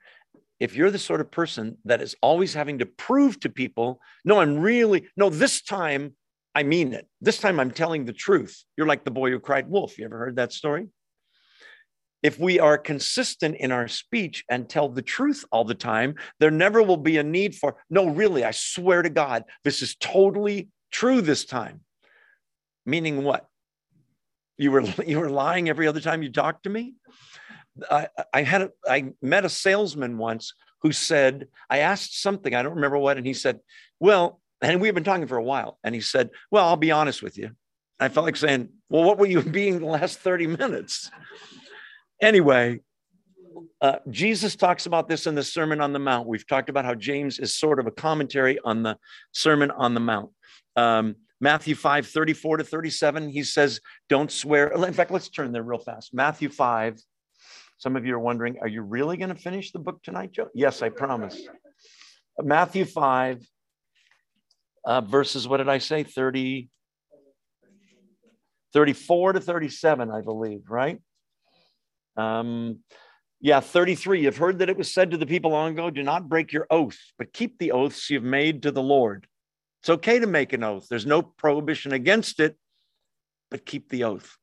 [0.61, 4.41] if you're the sort of person that is always having to prove to people, no,
[4.41, 6.15] I'm really, no, this time
[6.55, 7.07] I mean it.
[7.21, 8.65] This time I'm telling the truth.
[8.77, 9.99] You're like the boy who cried wolf.
[9.99, 10.89] You ever heard that story?
[12.23, 16.51] If we are consistent in our speech and tell the truth all the time, there
[16.51, 20.69] never will be a need for, no, really, I swear to God, this is totally
[20.91, 21.83] true this time.
[22.87, 23.47] Meaning what?
[24.57, 26.95] You were you were lying every other time you talked to me?
[27.91, 30.53] I, I had a, I met a salesman once
[30.83, 33.61] who said I asked something I don't remember what, and he said,
[34.01, 37.23] "Well," and we've been talking for a while, and he said, "Well, I'll be honest
[37.23, 37.51] with you."
[37.99, 41.11] I felt like saying, "Well, what were you being the last thirty minutes?"
[42.21, 42.81] Anyway,
[43.81, 46.29] uh, Jesus talks about this in the Sermon on the Mount.
[46.29, 48.99] We've talked about how James is sort of a commentary on the
[49.33, 50.31] Sermon on the Mount.
[50.77, 54.69] Um, Matthew 5, 34 to 37, he says, Don't swear.
[54.69, 56.15] In fact, let's turn there real fast.
[56.15, 56.99] Matthew 5,
[57.79, 60.49] some of you are wondering, are you really going to finish the book tonight, Joe?
[60.55, 61.41] Yes, I promise.
[62.39, 63.47] Matthew 5,
[64.85, 66.03] uh, verses, what did I say?
[66.03, 66.69] 30,
[68.73, 71.01] 34 to 37, I believe, right?
[72.17, 72.81] Um,
[73.41, 74.23] yeah, 33.
[74.23, 76.67] You've heard that it was said to the people long ago, do not break your
[76.71, 79.27] oath, but keep the oaths you've made to the Lord.
[79.83, 80.87] It's okay to make an oath.
[80.89, 82.57] There's no prohibition against it,
[83.51, 84.37] but keep the oath.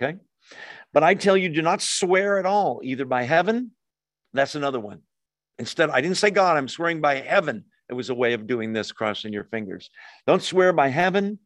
[0.00, 0.18] Okay.
[0.92, 3.72] But I tell you, do not swear at all, either by heaven,
[4.32, 5.00] that's another one.
[5.58, 7.64] Instead, I didn't say God, I'm swearing by heaven.
[7.88, 9.90] It was a way of doing this, crossing your fingers.
[10.26, 11.38] Don't swear by heaven,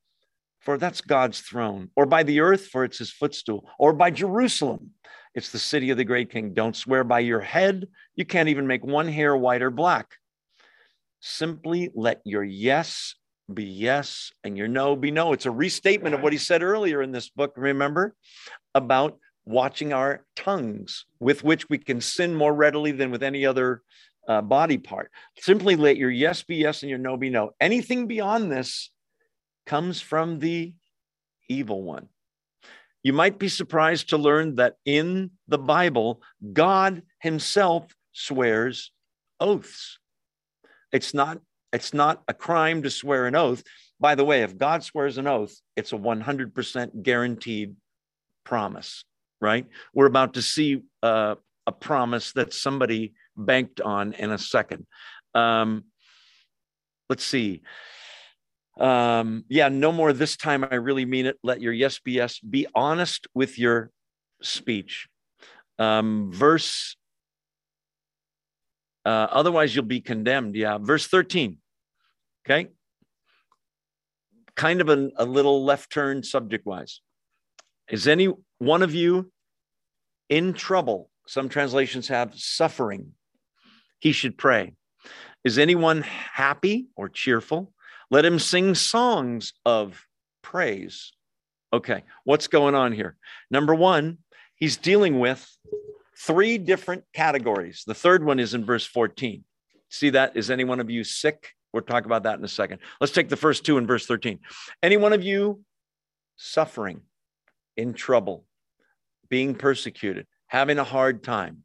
[0.61, 4.90] for that's God's throne, or by the earth, for it's his footstool, or by Jerusalem,
[5.34, 6.53] it's the city of the great king.
[6.53, 7.88] Don't swear by your head.
[8.14, 10.07] You can't even make one hair white or black.
[11.20, 13.14] Simply let your yes
[13.53, 15.32] be yes and your no be no.
[15.32, 18.14] It's a restatement of what he said earlier in this book, remember,
[18.74, 23.82] about watching our tongues, with which we can sin more readily than with any other
[24.28, 25.11] uh, body part.
[25.38, 27.51] Simply let your yes be yes and your no be no.
[27.61, 28.90] Anything beyond this
[29.66, 30.74] comes from the
[31.49, 32.09] evil one.
[33.03, 36.22] You might be surprised to learn that in the Bible,
[36.53, 38.93] God Himself swears
[39.40, 39.99] oaths.
[40.93, 41.40] It's not,
[41.72, 43.64] it's not a crime to swear an oath.
[43.99, 47.74] By the way, if God swears an oath, it's a 100% guaranteed
[48.45, 49.05] promise
[49.43, 49.66] right?
[49.93, 51.34] We're about to see uh,
[51.66, 54.86] a promise that somebody banked on in a second.
[55.34, 55.84] Um,
[57.11, 57.62] let's see.
[58.78, 60.64] Um, yeah, no more this time.
[60.64, 61.36] I really mean it.
[61.43, 62.38] Let your yes be yes.
[62.38, 63.90] Be honest with your
[64.43, 65.09] speech.
[65.78, 66.97] Um, verse,
[69.05, 70.55] uh, otherwise you'll be condemned.
[70.55, 71.59] Yeah, verse 13.
[72.47, 72.68] Okay.
[74.55, 77.01] Kind of a, a little left turn subject wise.
[77.93, 79.30] Is any one of you
[80.30, 81.11] in trouble?
[81.26, 83.12] Some translations have suffering.
[83.99, 84.72] He should pray.
[85.45, 87.72] Is anyone happy or cheerful?
[88.11, 90.07] Let him sing songs of
[90.43, 91.12] praise.
[91.72, 93.16] Okay, what's going on here?
[93.51, 94.18] Number one,
[94.57, 95.47] he's dealing with
[96.16, 97.84] three different categories.
[97.86, 99.45] The third one is in verse 14.
[99.90, 100.34] See that?
[100.34, 101.51] Is any one of you sick?
[101.74, 102.78] We'll talk about that in a second.
[103.01, 104.38] Let's take the first two in verse 13.
[104.82, 105.62] Any one of you
[106.36, 107.03] suffering,
[107.77, 108.45] in trouble,
[109.29, 111.64] being persecuted, having a hard time.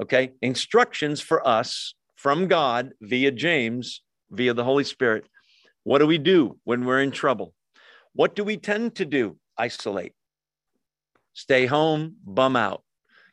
[0.00, 0.32] Okay.
[0.42, 5.26] Instructions for us from God via James, via the Holy Spirit.
[5.84, 7.54] What do we do when we're in trouble?
[8.12, 9.38] What do we tend to do?
[9.58, 10.12] Isolate,
[11.32, 12.82] stay home, bum out,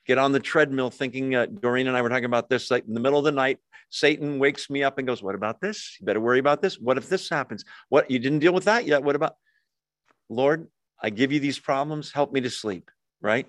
[0.05, 1.35] get on the treadmill thinking.
[1.35, 3.59] Uh, Doreen and I were talking about this like in the middle of the night.
[3.89, 5.97] Satan wakes me up and goes, What about this?
[5.99, 6.79] You better worry about this.
[6.79, 7.65] What if this happens?
[7.89, 9.03] What you didn't deal with that yet?
[9.03, 9.35] What about
[10.29, 10.67] Lord?
[11.03, 12.11] I give you these problems.
[12.11, 12.89] Help me to sleep,
[13.21, 13.45] right?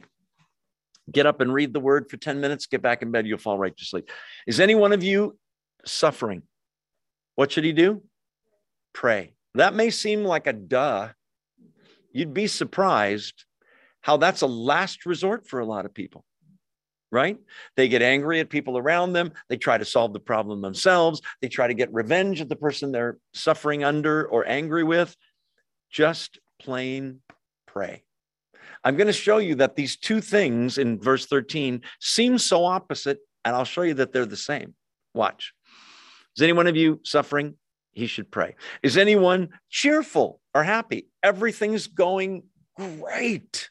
[1.10, 3.58] Get up and read the word for 10 minutes, get back in bed, you'll fall
[3.58, 4.10] right to sleep.
[4.46, 5.38] Is any one of you
[5.84, 6.42] suffering?
[7.36, 8.02] What should he do?
[8.92, 9.34] Pray.
[9.54, 11.10] That may seem like a duh.
[12.12, 13.44] You'd be surprised
[14.00, 16.24] how that's a last resort for a lot of people,
[17.12, 17.38] right?
[17.76, 19.32] They get angry at people around them.
[19.48, 21.20] They try to solve the problem themselves.
[21.40, 25.14] They try to get revenge at the person they're suffering under or angry with.
[25.90, 27.20] Just plain
[27.74, 28.04] pray.
[28.84, 33.18] I'm going to show you that these two things in verse 13 seem so opposite,
[33.44, 34.74] and I'll show you that they're the same.
[35.12, 35.52] Watch.
[36.36, 37.54] Is any one of you suffering?
[37.92, 38.56] He should pray.
[38.82, 41.08] Is anyone cheerful or happy?
[41.22, 42.44] Everything's going
[42.76, 43.70] great.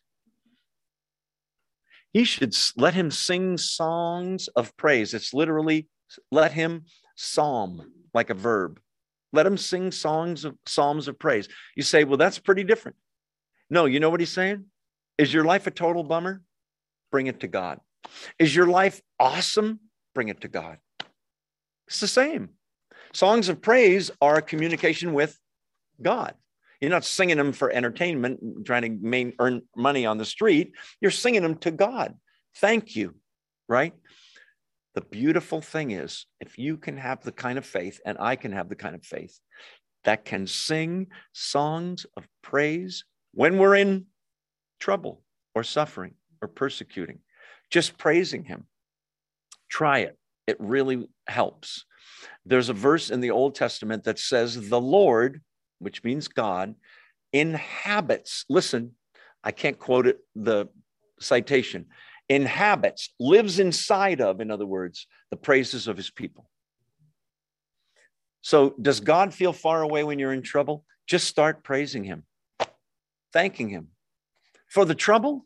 [2.11, 5.13] He should let him sing songs of praise.
[5.13, 5.87] It's literally
[6.31, 6.85] let him
[7.15, 8.79] psalm like a verb.
[9.33, 11.49] Let him sing songs of psalms of praise.
[11.75, 12.97] You say, well, that's pretty different.
[13.73, 14.65] No, you know what he's saying?
[15.17, 16.43] Is your life a total bummer?
[17.11, 17.79] Bring it to God.
[18.37, 19.79] Is your life awesome?
[20.13, 20.77] Bring it to God.
[21.87, 22.49] It's the same.
[23.13, 25.39] Songs of praise are a communication with
[25.99, 26.35] God.
[26.81, 30.73] You're not singing them for entertainment, trying to main, earn money on the street.
[31.01, 32.13] You're singing them to God.
[32.57, 33.15] Thank you,
[33.67, 33.93] right?
[34.93, 38.51] The beautiful thing is, if you can have the kind of faith, and I can
[38.51, 39.39] have the kind of faith
[40.03, 44.05] that can sing songs of praise when we're in
[44.79, 45.21] trouble
[45.55, 47.19] or suffering or persecuting,
[47.69, 48.65] just praising Him.
[49.69, 50.17] Try it,
[50.47, 51.85] it really helps.
[52.45, 55.41] There's a verse in the Old Testament that says, The Lord,
[55.79, 56.75] which means God,
[57.31, 58.91] inhabits, listen,
[59.43, 60.67] I can't quote it, the
[61.19, 61.87] citation,
[62.29, 66.49] inhabits, lives inside of, in other words, the praises of his people.
[68.41, 70.85] So, does God feel far away when you're in trouble?
[71.07, 72.23] Just start praising him,
[73.33, 73.89] thanking him,
[74.69, 75.45] for the trouble,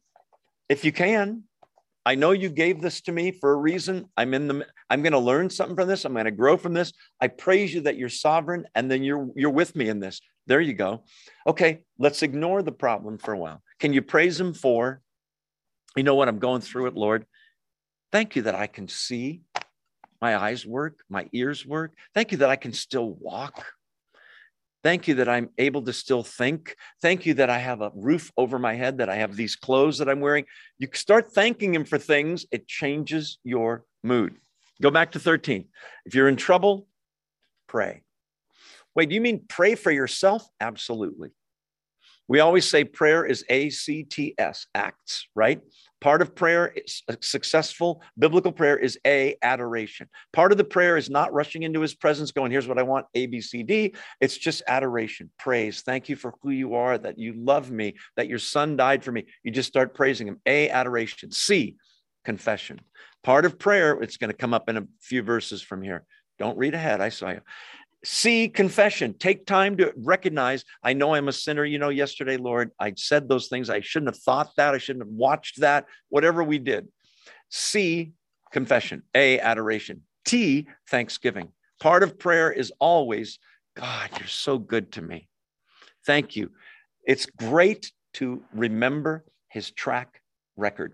[0.70, 1.44] if you can.
[2.06, 4.08] I know you gave this to me for a reason.
[4.16, 6.06] I'm in the I'm going to learn something from this.
[6.06, 6.94] I'm going to grow from this.
[7.20, 10.22] I praise you that you're sovereign and then you're you're with me in this.
[10.46, 11.04] There you go.
[11.46, 13.62] Okay, let's ignore the problem for a while.
[13.80, 15.02] Can you praise him for
[15.98, 17.26] you know what I'm going through it, Lord?
[18.14, 19.42] Thank you that I can see.
[20.22, 21.94] My eyes work, my ears work.
[22.14, 23.66] Thank you that I can still walk.
[24.88, 26.78] Thank you that I'm able to still think.
[27.02, 29.98] Thank you that I have a roof over my head, that I have these clothes
[29.98, 30.46] that I'm wearing.
[30.78, 34.38] You start thanking Him for things, it changes your mood.
[34.82, 35.66] Go back to 13.
[36.06, 36.88] If you're in trouble,
[37.68, 38.04] pray.
[38.96, 40.48] Wait, do you mean pray for yourself?
[40.62, 41.32] Absolutely.
[42.28, 45.62] We always say prayer is A C T S, acts, right?
[46.00, 50.08] Part of prayer is uh, successful biblical prayer is A, adoration.
[50.32, 53.08] Part of the prayer is not rushing into his presence, going, here's what I want,
[53.16, 53.96] A, B, C, D.
[54.22, 55.82] It's just adoration, praise.
[55.82, 59.12] Thank you for who you are, that you love me, that your son died for
[59.12, 59.26] me.
[59.44, 60.40] You just start praising him.
[60.46, 61.32] A, adoration.
[61.32, 61.78] C,
[62.26, 62.82] confession.
[63.24, 66.06] Part of prayer, it's going to come up in a few verses from here.
[66.38, 67.02] Don't read ahead.
[67.02, 67.42] I saw you.
[68.10, 69.16] C, confession.
[69.16, 71.66] Take time to recognize, I know I'm a sinner.
[71.66, 73.70] You know, yesterday, Lord, I said those things.
[73.70, 74.74] I shouldn't have thought that.
[74.74, 76.88] I shouldn't have watched that, whatever we did.
[77.50, 78.14] C,
[78.54, 79.04] confession.
[79.14, 80.04] A, adoration.
[80.24, 81.50] T, thanksgiving.
[81.82, 83.40] Part of prayer is always,
[83.76, 85.28] God, you're so good to me.
[86.06, 86.52] Thank you.
[87.06, 90.22] It's great to remember his track
[90.56, 90.94] record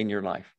[0.00, 0.53] in your life.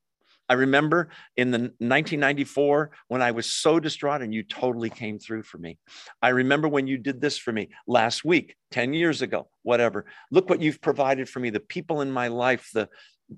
[0.48, 5.44] I remember in the 1994 when I was so distraught and you totally came through
[5.44, 5.78] for me.
[6.22, 10.06] I remember when you did this for me last week, 10 years ago, whatever.
[10.32, 12.90] Look what you've provided for me, the people in my life, the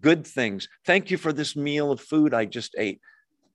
[0.02, 0.68] good things.
[0.86, 3.00] Thank you for this meal of food I just ate.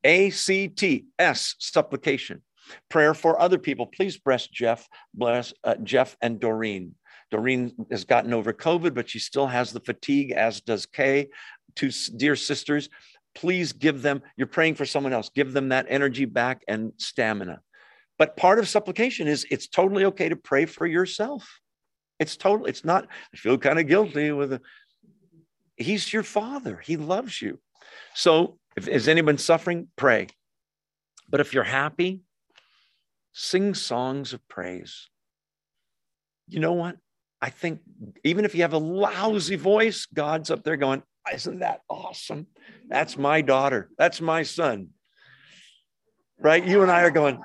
[0.05, 2.42] A C T S supplication.
[2.88, 3.86] Prayer for other people.
[3.86, 6.94] Please bless Jeff, bless uh, Jeff and Doreen.
[7.30, 11.28] Doreen has gotten over COVID, but she still has the fatigue, as does Kay,
[11.74, 12.88] two dear sisters
[13.34, 17.60] please give them, you're praying for someone else, give them that energy back and stamina.
[18.18, 21.60] But part of supplication is it's totally okay to pray for yourself.
[22.18, 24.60] It's totally, it's not, I feel kind of guilty with a,
[25.76, 26.80] he's your father.
[26.84, 27.58] He loves you.
[28.14, 30.28] So if is anyone suffering, pray.
[31.28, 32.20] But if you're happy,
[33.32, 35.08] sing songs of praise.
[36.48, 36.96] You know what?
[37.40, 37.80] I think
[38.22, 41.02] even if you have a lousy voice, God's up there going,
[41.32, 42.46] Isn't that awesome?
[42.88, 43.90] That's my daughter.
[43.96, 44.88] That's my son.
[46.40, 46.66] Right?
[46.66, 47.40] You and I are going,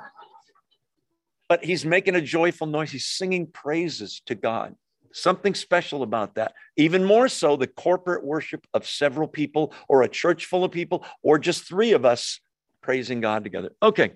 [1.47, 2.91] but he's making a joyful noise.
[2.91, 4.75] He's singing praises to God.
[5.13, 6.53] Something special about that.
[6.75, 11.05] Even more so, the corporate worship of several people or a church full of people
[11.23, 12.39] or just three of us
[12.81, 13.71] praising God together.
[13.81, 14.13] Okay.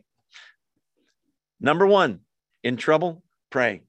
[1.60, 2.22] Number one,
[2.64, 3.84] in trouble, pray.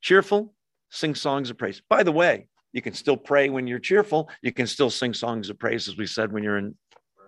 [0.00, 0.54] Cheerful,
[0.90, 1.82] sing songs of praise.
[1.88, 4.28] By the way, you can still pray when you're cheerful.
[4.42, 6.74] You can still sing songs of praise, as we said, when you're in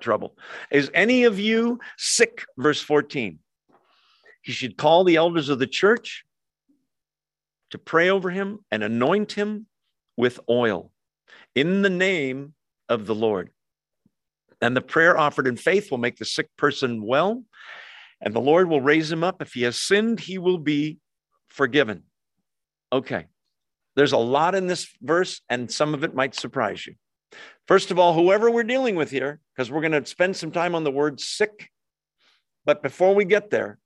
[0.01, 0.37] trouble.
[0.71, 2.45] Is any of you sick?
[2.57, 3.39] Verse 14.
[4.43, 6.25] He should call the elders of the church
[7.71, 9.67] to pray over him and anoint him
[10.17, 10.91] with oil
[11.55, 12.55] in the name
[12.89, 13.51] of the Lord.
[14.61, 17.45] And the prayer offered in faith will make the sick person well,
[18.21, 19.41] and the Lord will raise him up.
[19.41, 20.99] If he has sinned, he will be
[21.49, 22.05] forgiven.
[22.93, 23.27] Okay.
[23.99, 26.95] There's a lot in this verse, and some of it might surprise you.
[27.67, 30.77] First of all, whoever we're dealing with here, because we're going to spend some time
[30.77, 31.69] on the word sick.
[32.65, 33.81] But before we get there,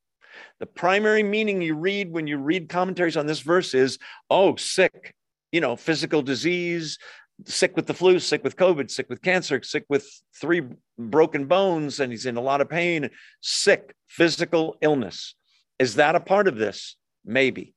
[0.61, 3.99] the primary meaning you read when you read commentaries on this verse is,
[4.29, 5.15] oh, sick,
[5.51, 6.99] you know, physical disease,
[7.47, 10.07] sick with the flu, sick with COVID, sick with cancer, sick with
[10.39, 10.61] three
[10.99, 13.09] broken bones, and he's in a lot of pain,
[13.41, 15.35] sick, physical illness.
[15.79, 16.97] Is that a part of this?
[17.25, 17.73] Maybe.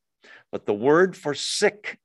[0.51, 1.97] But the word for sick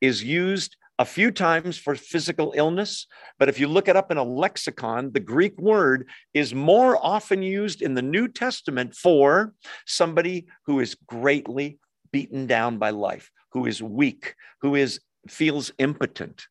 [0.00, 3.06] is used a few times for physical illness,
[3.38, 7.42] but if you look it up in a lexicon, the Greek word is more often
[7.42, 9.54] used in the New Testament for
[9.86, 11.78] somebody who is greatly
[12.12, 16.46] beaten down by life, who is weak, who is feels impotent,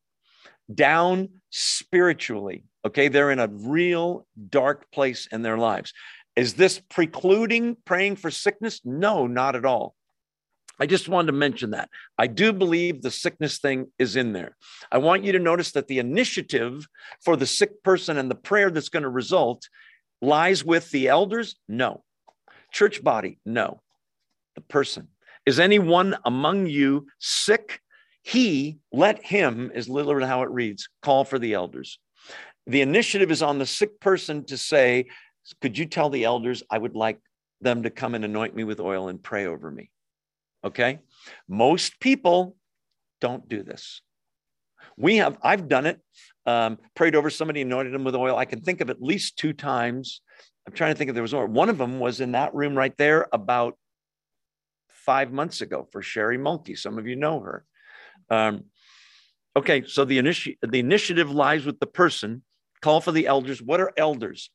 [0.74, 2.64] down spiritually.
[2.84, 5.94] Okay, they're in a real dark place in their lives.
[6.36, 8.80] Is this precluding praying for sickness?
[8.84, 9.94] No, not at all.
[10.80, 11.88] I just wanted to mention that.
[12.18, 14.56] I do believe the sickness thing is in there.
[14.90, 16.86] I want you to notice that the initiative
[17.24, 19.68] for the sick person and the prayer that's going to result
[20.20, 21.56] lies with the elders?
[21.68, 22.02] No.
[22.72, 23.38] Church body?
[23.44, 23.82] No.
[24.56, 25.08] The person.
[25.46, 27.80] Is anyone among you sick?
[28.22, 31.98] He, let him, is literally how it reads, call for the elders.
[32.66, 35.06] The initiative is on the sick person to say,
[35.60, 37.20] Could you tell the elders I would like
[37.60, 39.90] them to come and anoint me with oil and pray over me?
[40.64, 41.00] Okay.
[41.48, 42.56] Most people
[43.20, 44.00] don't do this.
[44.96, 46.00] We have, I've done it,
[46.46, 48.36] um, prayed over somebody, anointed them with oil.
[48.36, 50.20] I can think of at least two times.
[50.66, 51.46] I'm trying to think if there was more.
[51.46, 53.74] One of them was in that room right there about
[54.88, 56.78] five months ago for Sherry Mulkey.
[56.78, 57.64] Some of you know her.
[58.30, 58.64] Um,
[59.56, 62.42] okay, so the, initi- the initiative lies with the person.
[62.80, 63.62] Call for the elders.
[63.62, 64.50] What are elders?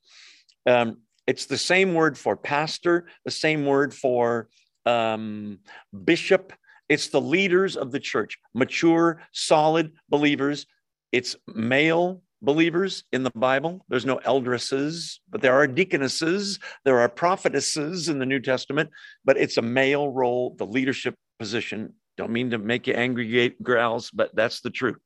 [0.66, 0.98] Um,
[1.28, 4.50] it's the same word for pastor, the same word for
[4.86, 5.60] um,
[6.04, 6.54] bishop.
[6.88, 10.66] It's the leaders of the church, mature, solid believers.
[11.12, 13.86] It's male believers in the Bible.
[13.90, 18.90] There's no eldresses, but there are deaconesses, there are prophetesses in the New Testament,
[19.26, 21.94] but it's a male role, the leadership position.
[22.18, 24.98] Don't mean to make you angry, growls, but that's the truth.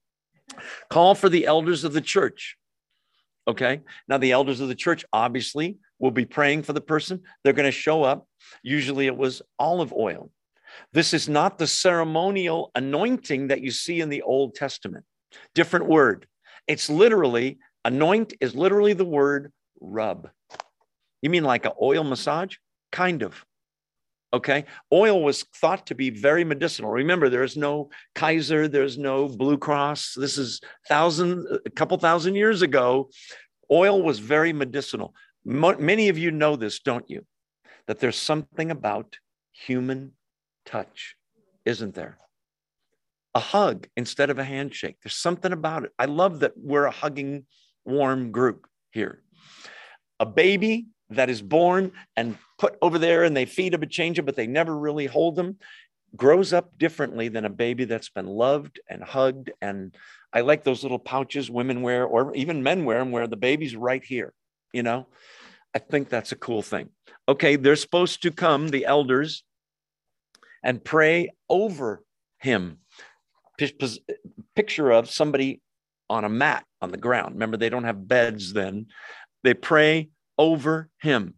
[0.89, 2.57] Call for the elders of the church.
[3.47, 3.81] Okay.
[4.07, 7.21] Now, the elders of the church obviously will be praying for the person.
[7.43, 8.27] They're going to show up.
[8.61, 10.29] Usually it was olive oil.
[10.91, 15.05] This is not the ceremonial anointing that you see in the Old Testament.
[15.55, 16.27] Different word.
[16.67, 20.29] It's literally, anoint is literally the word rub.
[21.21, 22.57] You mean like an oil massage?
[22.91, 23.45] Kind of.
[24.33, 24.65] Okay.
[24.91, 26.91] Oil was thought to be very medicinal.
[26.91, 30.15] Remember, there's no Kaiser, there's no Blue Cross.
[30.17, 33.09] This is thousand, a couple thousand years ago.
[33.71, 35.15] Oil was very medicinal.
[35.45, 37.25] Mo- many of you know this, don't you?
[37.87, 39.17] That there's something about
[39.51, 40.13] human
[40.65, 41.15] touch,
[41.65, 42.17] isn't there?
[43.35, 44.97] A hug instead of a handshake.
[45.03, 45.91] There's something about it.
[45.97, 47.45] I love that we're a hugging,
[47.83, 49.23] warm group here.
[50.19, 54.23] A baby that is born and put over there and they feed them and change
[54.23, 55.57] but they never really hold them,
[56.15, 59.51] grows up differently than a baby that's been loved and hugged.
[59.61, 59.95] And
[60.31, 63.75] I like those little pouches women wear, or even men wear them, where the baby's
[63.75, 64.33] right here,
[64.73, 65.07] you know?
[65.73, 66.89] I think that's a cool thing.
[67.27, 69.43] Okay, they're supposed to come, the elders,
[70.63, 72.03] and pray over
[72.39, 72.79] him.
[74.55, 75.61] Picture of somebody
[76.09, 77.35] on a mat on the ground.
[77.35, 78.87] Remember, they don't have beds then
[79.43, 81.35] They pray over him.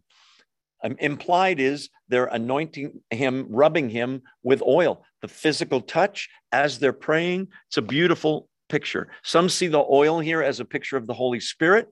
[0.82, 5.04] Um, implied is they're anointing him, rubbing him with oil.
[5.22, 9.08] The physical touch as they're praying, it's a beautiful picture.
[9.22, 11.88] Some see the oil here as a picture of the Holy Spirit.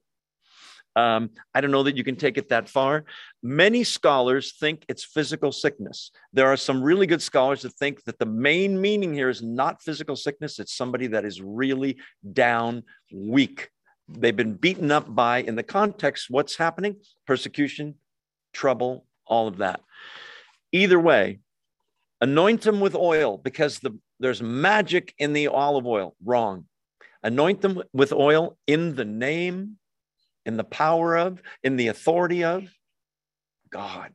[0.97, 3.05] Um, I don't know that you can take it that far.
[3.43, 6.13] Many scholars think it's physical sickness.
[6.33, 9.83] There are some really good scholars that think that the main meaning here is not
[9.83, 11.97] physical sickness, it's somebody that is really
[12.33, 13.71] down, weak.
[14.09, 16.97] They've been beaten up by, in the context, what's happening?
[17.27, 17.95] Persecution,
[18.53, 19.81] trouble, all of that.
[20.73, 21.41] Either way,
[22.21, 26.15] anoint them with oil because the, there's magic in the olive oil.
[26.25, 26.67] Wrong.
[27.23, 29.79] Anoint them with oil in the name
[30.47, 32.69] in the power of, in the authority of
[33.71, 34.13] God,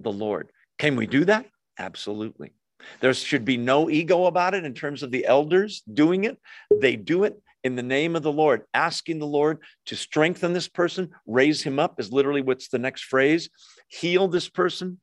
[0.00, 0.50] the Lord.
[0.78, 1.46] Can we do that?
[1.78, 2.52] Absolutely.
[3.00, 6.38] There should be no ego about it in terms of the elders doing it.
[6.70, 10.68] They do it in the name of the Lord, asking the Lord to strengthen this
[10.68, 13.48] person, raise him up, is literally what's the next phrase,
[13.88, 15.00] heal this person.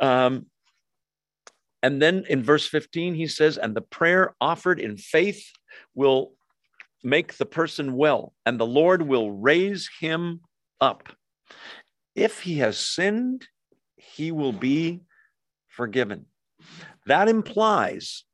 [0.00, 0.46] Um,
[1.82, 5.50] and then in verse 15, he says, and the prayer offered in faith
[5.94, 6.32] will
[7.02, 10.40] make the person well, and the Lord will raise him
[10.80, 11.08] up.
[12.14, 13.46] If he has sinned,
[13.96, 15.00] he will be
[15.68, 16.26] forgiven.
[17.06, 18.24] That implies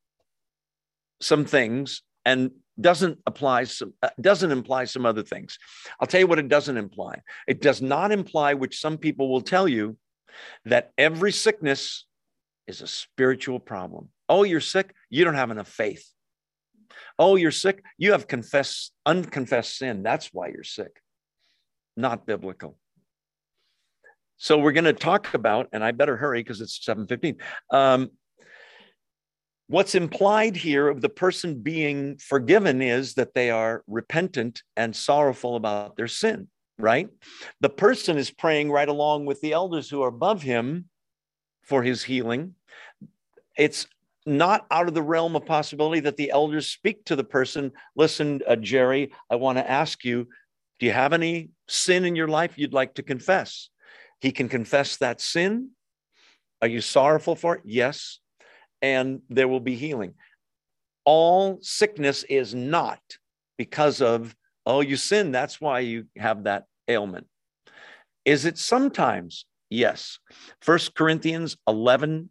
[1.21, 5.59] some things and doesn't apply some uh, doesn't imply some other things.
[5.99, 7.23] I'll tell you what it doesn't imply.
[7.47, 9.97] It does not imply which some people will tell you
[10.67, 12.05] that every sickness
[12.67, 14.09] is a spiritual problem.
[14.29, 16.11] Oh, you're sick, you don't have enough faith.
[17.19, 17.83] Oh, you're sick.
[17.99, 20.03] You have confessed unconfessed sin.
[20.03, 21.01] That's why you're sick.
[21.97, 22.77] Not biblical.
[24.37, 27.37] So we're going to talk about, and I better hurry because it's 7:15.
[27.71, 28.11] Um,
[29.69, 35.57] what's implied here of the person being forgiven is that they are repentant and sorrowful
[35.57, 36.49] about their sin,
[36.79, 37.09] right?
[37.61, 40.89] The person is praying right along with the elders who are above him
[41.63, 42.55] for his healing.
[43.57, 43.87] It's
[44.27, 48.41] not out of the realm of possibility that the elders speak to the person listen
[48.49, 50.27] uh, jerry i want to ask you
[50.79, 53.71] do you have any sin in your life you'd like to confess?
[54.21, 55.71] He can confess that sin.
[56.61, 57.63] Are you sorrowful for it?
[57.65, 58.19] Yes.
[58.83, 60.15] And there will be healing.
[61.05, 63.01] All sickness is not
[63.57, 64.35] because of
[64.67, 67.27] oh you sin that's why you have that ailment.
[68.25, 69.47] Is it sometimes?
[69.71, 70.19] Yes.
[70.61, 72.29] First corinthians 11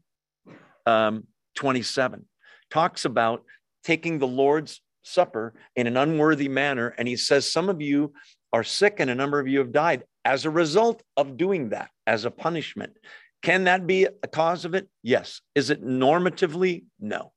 [0.85, 1.23] um,
[1.55, 2.25] 27
[2.69, 3.43] talks about
[3.83, 6.93] taking the Lord's Supper in an unworthy manner.
[6.97, 8.13] And he says, Some of you
[8.51, 11.91] are sick and a number of you have died as a result of doing that,
[12.07, 12.97] as a punishment.
[13.43, 14.89] Can that be a cause of it?
[15.03, 15.41] Yes.
[15.53, 16.85] Is it normatively?
[16.99, 17.31] No.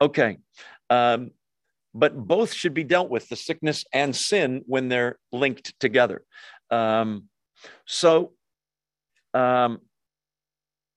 [0.00, 0.38] Okay.
[0.88, 1.32] Um,
[1.92, 6.22] but both should be dealt with the sickness and sin when they're linked together.
[6.70, 7.24] Um,
[7.86, 8.34] so,
[9.34, 9.80] um,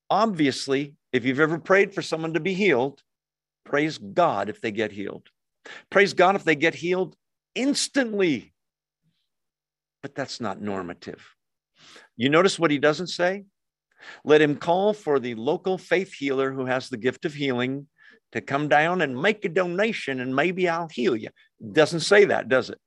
[0.09, 3.01] obviously, if you've ever prayed for someone to be healed,
[3.65, 5.29] praise God if they get healed.
[5.89, 7.15] Praise God if they get healed
[7.55, 8.53] instantly.
[10.01, 11.35] But that's not normative.
[12.15, 13.45] You notice what he doesn't say?
[14.23, 17.87] Let him call for the local faith healer who has the gift of healing
[18.31, 21.29] to come down and make a donation and maybe I'll heal you.
[21.71, 22.79] Doesn't say that, does it?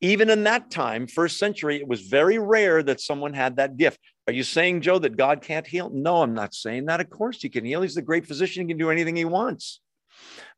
[0.00, 4.00] Even in that time, first century, it was very rare that someone had that gift.
[4.28, 5.90] Are you saying, Joe, that God can't heal?
[5.90, 7.00] No, I'm not saying that.
[7.00, 7.82] Of course, he can heal.
[7.82, 8.62] He's the great physician.
[8.62, 9.80] He can do anything he wants.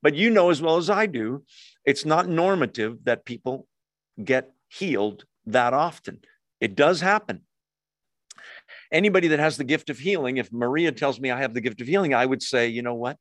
[0.03, 1.45] But you know as well as I do,
[1.85, 3.67] it's not normative that people
[4.23, 6.21] get healed that often.
[6.61, 7.43] It does happen.
[8.93, 11.81] Anybody that has the gift of healing, if Maria tells me I have the gift
[11.81, 13.17] of healing, I would say, you know what?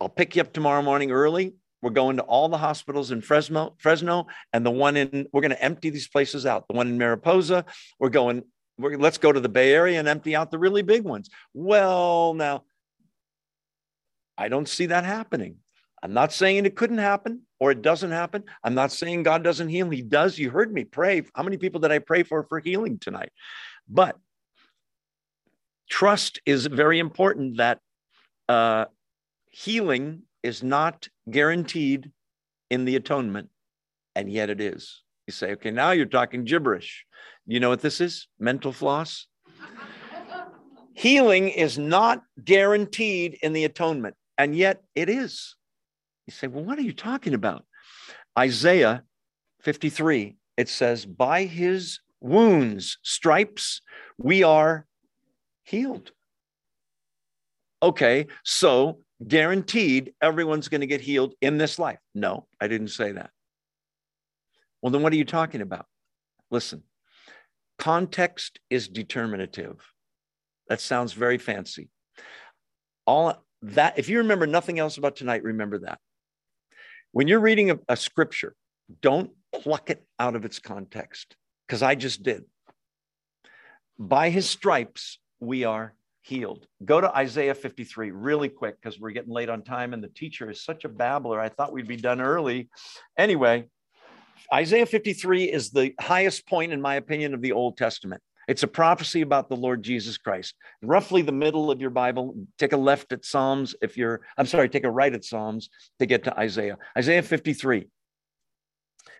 [0.00, 1.54] I'll pick you up tomorrow morning early.
[1.80, 5.26] We're going to all the hospitals in Fresno, Fresno, and the one in.
[5.32, 6.66] We're going to empty these places out.
[6.68, 7.64] The one in Mariposa.
[8.00, 8.42] We're going.
[8.78, 11.28] Let's go to the Bay Area and empty out the really big ones.
[11.52, 12.64] Well, now,
[14.36, 15.56] I don't see that happening.
[16.02, 18.44] I'm not saying it couldn't happen or it doesn't happen.
[18.62, 19.90] I'm not saying God doesn't heal.
[19.90, 20.38] He does.
[20.38, 21.22] You heard me pray.
[21.34, 23.30] How many people did I pray for for healing tonight?
[23.88, 24.16] But
[25.90, 27.80] trust is very important that
[28.48, 28.84] uh,
[29.50, 32.12] healing is not guaranteed
[32.70, 33.48] in the atonement,
[34.14, 35.02] and yet it is.
[35.28, 37.04] You say, okay, now you're talking gibberish.
[37.46, 38.28] You know what this is?
[38.40, 39.26] Mental floss.
[40.94, 45.54] Healing is not guaranteed in the atonement, and yet it is.
[46.26, 47.66] You say, well, what are you talking about?
[48.38, 49.02] Isaiah
[49.60, 53.82] 53, it says, by his wounds, stripes,
[54.16, 54.86] we are
[55.62, 56.10] healed.
[57.82, 61.98] Okay, so guaranteed everyone's going to get healed in this life.
[62.14, 63.28] No, I didn't say that.
[64.82, 65.86] Well, then what are you talking about?
[66.50, 66.82] Listen,
[67.78, 69.76] context is determinative.
[70.68, 71.88] That sounds very fancy.
[73.06, 75.98] All that, if you remember nothing else about tonight, remember that.
[77.12, 78.54] When you're reading a, a scripture,
[79.00, 81.36] don't pluck it out of its context,
[81.66, 82.44] because I just did.
[83.98, 86.66] By his stripes, we are healed.
[86.84, 90.50] Go to Isaiah 53 really quick because we're getting late on time and the teacher
[90.50, 91.40] is such a babbler.
[91.40, 92.68] I thought we'd be done early.
[93.16, 93.68] Anyway,
[94.52, 98.22] Isaiah 53 is the highest point, in my opinion, of the Old Testament.
[98.48, 100.54] It's a prophecy about the Lord Jesus Christ.
[100.82, 104.70] Roughly the middle of your Bible, take a left at Psalms if you're, I'm sorry,
[104.70, 106.78] take a right at Psalms to get to Isaiah.
[106.96, 107.86] Isaiah 53.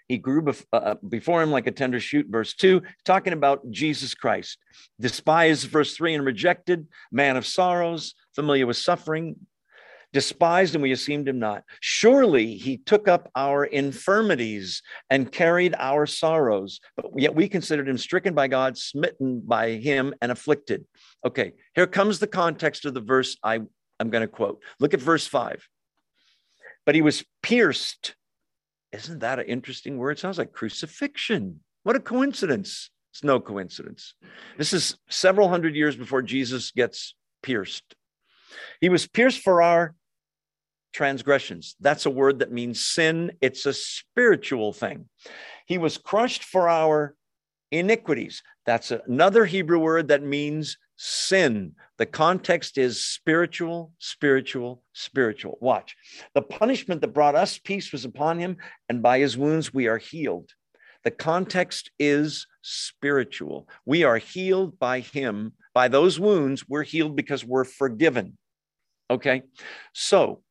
[0.08, 3.70] He grew bef- uh, uh, before him like a tender shoot, verse 2, talking about
[3.70, 4.56] Jesus Christ.
[4.98, 9.36] Despised, verse 3, and rejected, man of sorrows, familiar with suffering,
[10.12, 11.64] despised, and we esteemed him not.
[11.80, 17.98] Surely he took up our infirmities and carried our sorrows, but yet we considered him
[17.98, 20.84] stricken by God, smitten by him, and afflicted.
[21.26, 23.60] Okay, here comes the context of the verse I,
[24.00, 24.62] I'm going to quote.
[24.80, 25.66] Look at verse 5.
[26.86, 28.14] But he was pierced
[28.92, 30.12] isn't that an interesting word?
[30.12, 31.60] It sounds like crucifixion.
[31.82, 32.90] What a coincidence.
[33.12, 34.14] It's no coincidence.
[34.56, 37.94] This is several hundred years before Jesus gets pierced.
[38.80, 39.94] He was pierced for our
[40.92, 41.76] transgressions.
[41.80, 45.08] That's a word that means sin, it's a spiritual thing.
[45.66, 47.14] He was crushed for our
[47.70, 48.42] iniquities.
[48.66, 51.72] That's another Hebrew word that means sin.
[51.98, 55.58] The context is spiritual, spiritual, spiritual.
[55.60, 55.96] Watch.
[56.34, 58.56] The punishment that brought us peace was upon him,
[58.88, 60.50] and by his wounds we are healed.
[61.04, 63.68] The context is spiritual.
[63.86, 65.52] We are healed by him.
[65.72, 68.36] By those wounds, we're healed because we're forgiven.
[69.10, 69.42] Okay.
[69.92, 70.42] So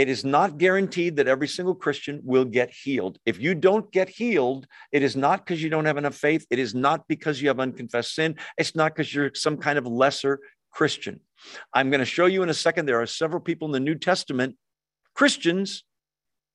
[0.00, 3.18] it is not guaranteed that every single Christian will get healed.
[3.26, 6.46] If you don't get healed, it is not because you don't have enough faith.
[6.48, 8.36] It is not because you have unconfessed sin.
[8.56, 10.40] It's not because you're some kind of lesser
[10.70, 11.20] Christian.
[11.74, 12.86] I'm going to show you in a second.
[12.86, 14.56] There are several people in the New Testament,
[15.14, 15.84] Christians,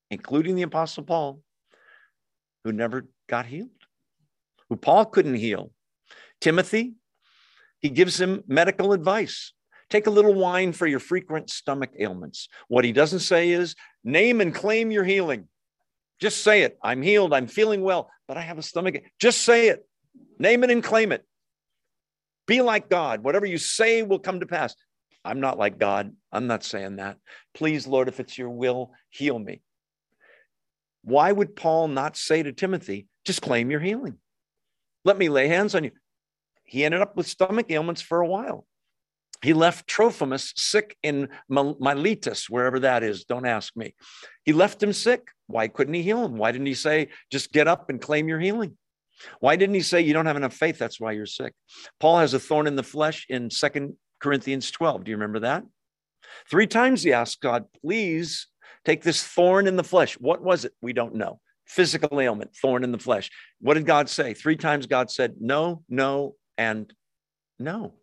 [0.10, 1.42] including the Apostle Paul,
[2.64, 3.70] who never got healed,
[4.70, 5.70] who Paul couldn't heal.
[6.42, 6.96] Timothy,
[7.80, 9.54] he gives him medical advice.
[9.96, 12.50] Take a little wine for your frequent stomach ailments.
[12.68, 15.48] What he doesn't say is name and claim your healing.
[16.20, 16.78] Just say it.
[16.84, 17.32] I'm healed.
[17.32, 18.96] I'm feeling well, but I have a stomach.
[19.22, 19.88] Just say it.
[20.38, 21.24] Name it and claim it.
[22.46, 23.24] Be like God.
[23.24, 24.76] Whatever you say will come to pass.
[25.24, 26.12] I'm not like God.
[26.30, 27.16] I'm not saying that.
[27.54, 29.62] Please, Lord, if it's your will, heal me.
[31.04, 34.18] Why would Paul not say to Timothy, just claim your healing?
[35.06, 35.92] Let me lay hands on you.
[36.66, 38.68] He ended up with stomach ailments for a while.
[39.46, 43.26] He left Trophimus sick in Miletus, wherever that is.
[43.26, 43.94] Don't ask me.
[44.44, 45.30] He left him sick.
[45.46, 46.36] Why couldn't he heal him?
[46.36, 48.76] Why didn't he say, just get up and claim your healing?
[49.42, 50.80] Why didn't he say, you don't have enough faith?
[50.80, 51.54] That's why you're sick.
[52.00, 55.04] Paul has a thorn in the flesh in Second Corinthians 12.
[55.04, 55.64] Do you remember that?
[56.50, 58.48] Three times he asked God, please
[58.84, 60.16] take this thorn in the flesh.
[60.16, 60.74] What was it?
[60.82, 61.40] We don't know.
[61.68, 63.30] Physical ailment, thorn in the flesh.
[63.62, 64.34] What did God say?
[64.34, 66.92] Three times God said, no, no, and
[67.60, 67.94] no.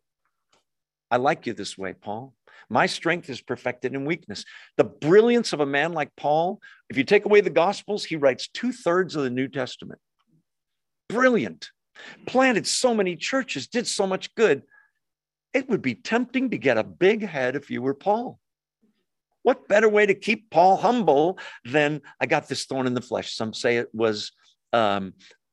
[1.13, 2.33] I like you this way, Paul.
[2.71, 4.47] My strength is perfected in weakness.
[4.79, 6.59] The brilliance of a man like Paul,
[6.89, 10.01] if you take away the Gospels, he writes two thirds of the New Testament.
[11.11, 11.71] Brilliant.
[12.27, 14.63] Planted so many churches, did so much good.
[15.53, 18.41] It would be tempting to get a big head if you were Paul.
[19.43, 23.35] What better way to keep Paul humble than I got this thorn in the flesh?
[23.35, 24.33] Some say it was
[24.73, 25.13] um,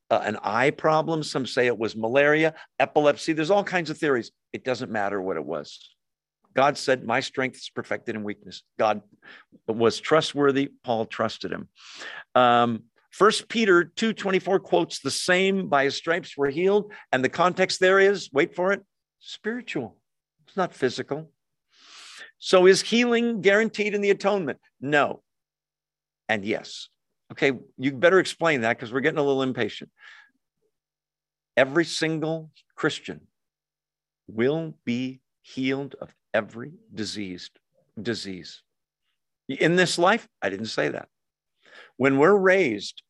[0.10, 1.24] uh, an eye problem.
[1.24, 3.34] Some say it was malaria, epilepsy.
[3.34, 4.32] There's all kinds of theories.
[4.54, 5.94] It doesn't matter what it was.
[6.56, 8.64] God said, My strength is perfected in weakness.
[8.78, 9.02] God
[9.68, 10.72] was trustworthy.
[10.84, 11.70] Paul trusted him.
[12.36, 16.94] Um, First Peter 2:24 quotes the same by his stripes we're healed.
[17.12, 18.84] And the context there is, wait for it,
[19.20, 19.98] spiritual.
[20.48, 21.32] It's not physical.
[22.38, 24.60] So is healing guaranteed in the atonement?
[24.80, 25.24] No.
[26.28, 26.90] And yes.
[27.32, 29.92] Okay, you better explain that because we're getting a little impatient.
[31.56, 33.22] Every single Christian
[34.28, 37.60] will be healed of every diseased
[38.02, 38.64] disease.
[39.48, 41.08] In this life, I didn't say that.
[41.98, 43.04] When we're raised,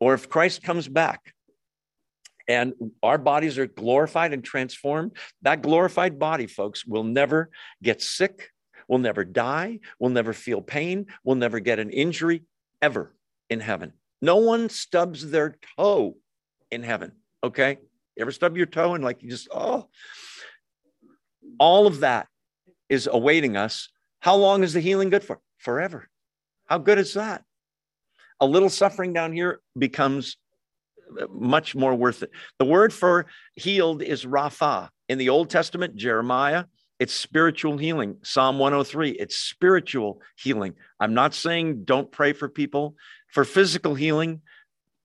[0.00, 1.34] or if Christ comes back
[2.46, 7.50] and our bodies are glorified and transformed, that glorified body, folks, will never
[7.82, 8.50] get sick,
[8.86, 12.44] will never die, will never feel pain, will never get an injury
[12.80, 13.14] ever
[13.50, 13.92] in heaven.
[14.20, 16.16] No one stubs their toe
[16.70, 17.12] in heaven.
[17.42, 17.78] Okay.
[18.16, 19.88] You ever stub your toe and like you just, oh,
[21.58, 22.26] all of that
[22.88, 23.88] is awaiting us.
[24.20, 25.40] How long is the healing good for?
[25.58, 26.08] Forever.
[26.66, 27.44] How good is that?
[28.40, 30.36] A little suffering down here becomes
[31.30, 32.30] much more worth it.
[32.58, 34.88] The word for healed is Rapha.
[35.08, 36.64] In the Old Testament, Jeremiah,
[36.98, 38.16] it's spiritual healing.
[38.22, 40.74] Psalm 103, it's spiritual healing.
[41.00, 42.96] I'm not saying don't pray for people
[43.32, 44.42] for physical healing,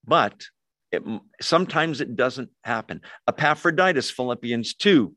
[0.05, 0.45] but
[0.91, 1.03] it,
[1.41, 3.01] sometimes it doesn't happen.
[3.27, 5.15] Epaphroditus, Philippians 2,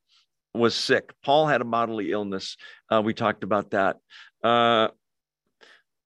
[0.54, 1.12] was sick.
[1.22, 2.56] Paul had a bodily illness.
[2.90, 3.96] Uh, we talked about that.
[4.42, 4.88] Uh,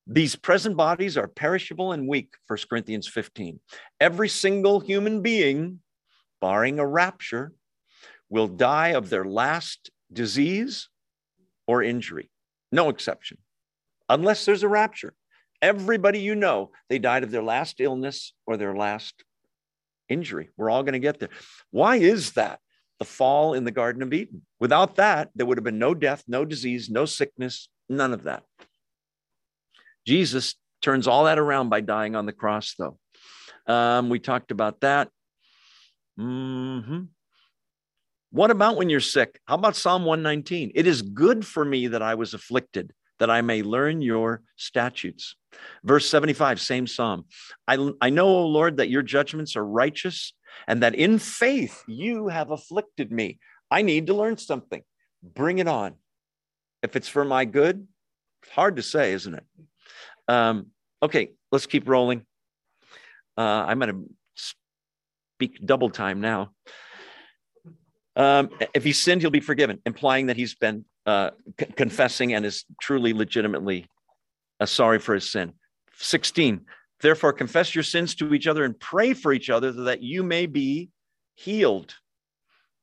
[0.07, 3.61] these present bodies are perishable and weak, 1 Corinthians 15.
[4.01, 5.81] Every single human being,
[6.41, 7.53] barring a rapture,
[8.29, 10.89] will die of their last disease
[11.67, 12.31] or injury.
[12.73, 13.39] No exception,
[14.09, 15.15] unless there's a rapture.
[15.63, 19.15] Everybody you know, they died of their last illness or their last
[20.09, 20.51] injury.
[20.57, 21.29] We're all going to get there.
[21.71, 22.61] Why is that?
[22.99, 24.43] The fall in the Garden of Eden.
[24.59, 28.43] Without that, there would have been no death, no disease, no sickness, none of that.
[30.07, 32.99] Jesus turns all that around by dying on the cross, though.
[33.67, 35.09] Um, we talked about that.
[36.19, 37.03] Mm-hmm.
[38.33, 39.41] What about when you're sick?
[39.47, 40.73] How about Psalm 119?
[40.75, 45.37] It is good for me that I was afflicted, that I may learn your statutes.
[45.85, 47.27] Verse 75, same psalm.
[47.69, 50.35] I, I know, O Lord, that your judgments are righteous
[50.67, 53.39] and that in faith you have afflicted me.
[53.71, 54.83] I need to learn something.
[55.23, 55.95] Bring it on.
[56.83, 57.87] If it's for my good,
[58.53, 59.45] hard to say, isn't it?
[60.27, 60.69] Um,
[61.03, 62.25] okay, let's keep rolling.
[63.37, 64.45] Uh, I'm going to
[65.35, 66.53] speak double time now.
[68.17, 72.45] Um, if he sinned, he'll be forgiven, implying that he's been uh, c- confessing and
[72.45, 73.87] is truly, legitimately
[74.61, 75.55] uh, sorry for his sin.
[75.97, 76.63] 16,
[77.01, 80.23] therefore confess your sins to each other and pray for each other so that you
[80.23, 80.91] may be
[81.35, 81.95] healed.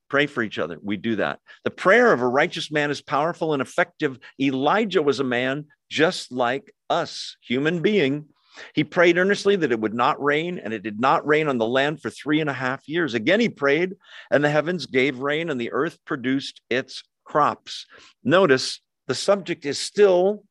[0.10, 0.78] Pray for each other.
[0.82, 1.40] We do that.
[1.64, 4.20] The prayer of a righteous man is powerful and effective.
[4.40, 8.26] Elijah was a man just like us, human being.
[8.74, 11.68] He prayed earnestly that it would not rain, and it did not rain on the
[11.68, 13.14] land for three and a half years.
[13.14, 13.96] Again, he prayed,
[14.32, 17.86] and the heavens gave rain, and the earth produced its crops.
[18.24, 20.44] Notice the subject is still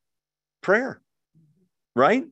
[0.63, 1.01] prayer,
[1.95, 2.25] right?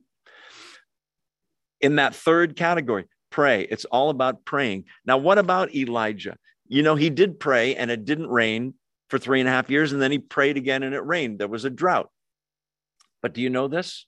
[1.81, 3.63] In that third category, pray.
[3.69, 4.85] It's all about praying.
[5.05, 6.37] Now, what about Elijah?
[6.67, 8.75] You know, he did pray, and it didn't rain
[9.09, 11.39] for three and a half years, and then he prayed again, and it rained.
[11.39, 12.09] There was a drought.
[13.21, 14.05] But do you know this?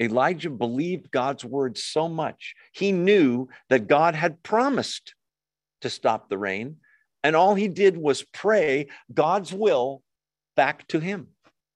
[0.00, 2.54] Elijah believed God's word so much.
[2.72, 5.14] He knew that God had promised
[5.82, 6.76] to stop the rain.
[7.24, 10.02] And all he did was pray God's will
[10.56, 11.28] back to him.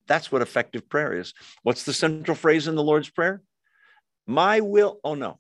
[0.07, 1.35] That's what effective prayer is.
[1.63, 3.43] What's the central phrase in the Lord's Prayer?
[4.27, 5.39] My will, oh no,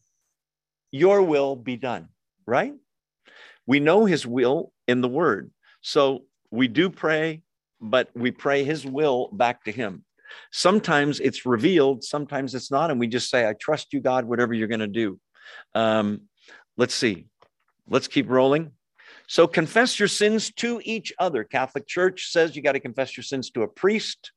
[0.90, 2.08] your will be done,
[2.46, 2.74] right?
[3.66, 5.50] We know his will in the word.
[5.80, 7.42] So we do pray,
[7.80, 10.04] but we pray his will back to him.
[10.52, 12.90] Sometimes it's revealed, sometimes it's not.
[12.90, 15.18] And we just say, I trust you, God, whatever you're going to do.
[15.74, 16.22] Um,
[16.76, 17.26] let's see.
[17.88, 18.72] Let's keep rolling.
[19.26, 21.44] So confess your sins to each other.
[21.44, 24.32] Catholic Church says you got to confess your sins to a priest.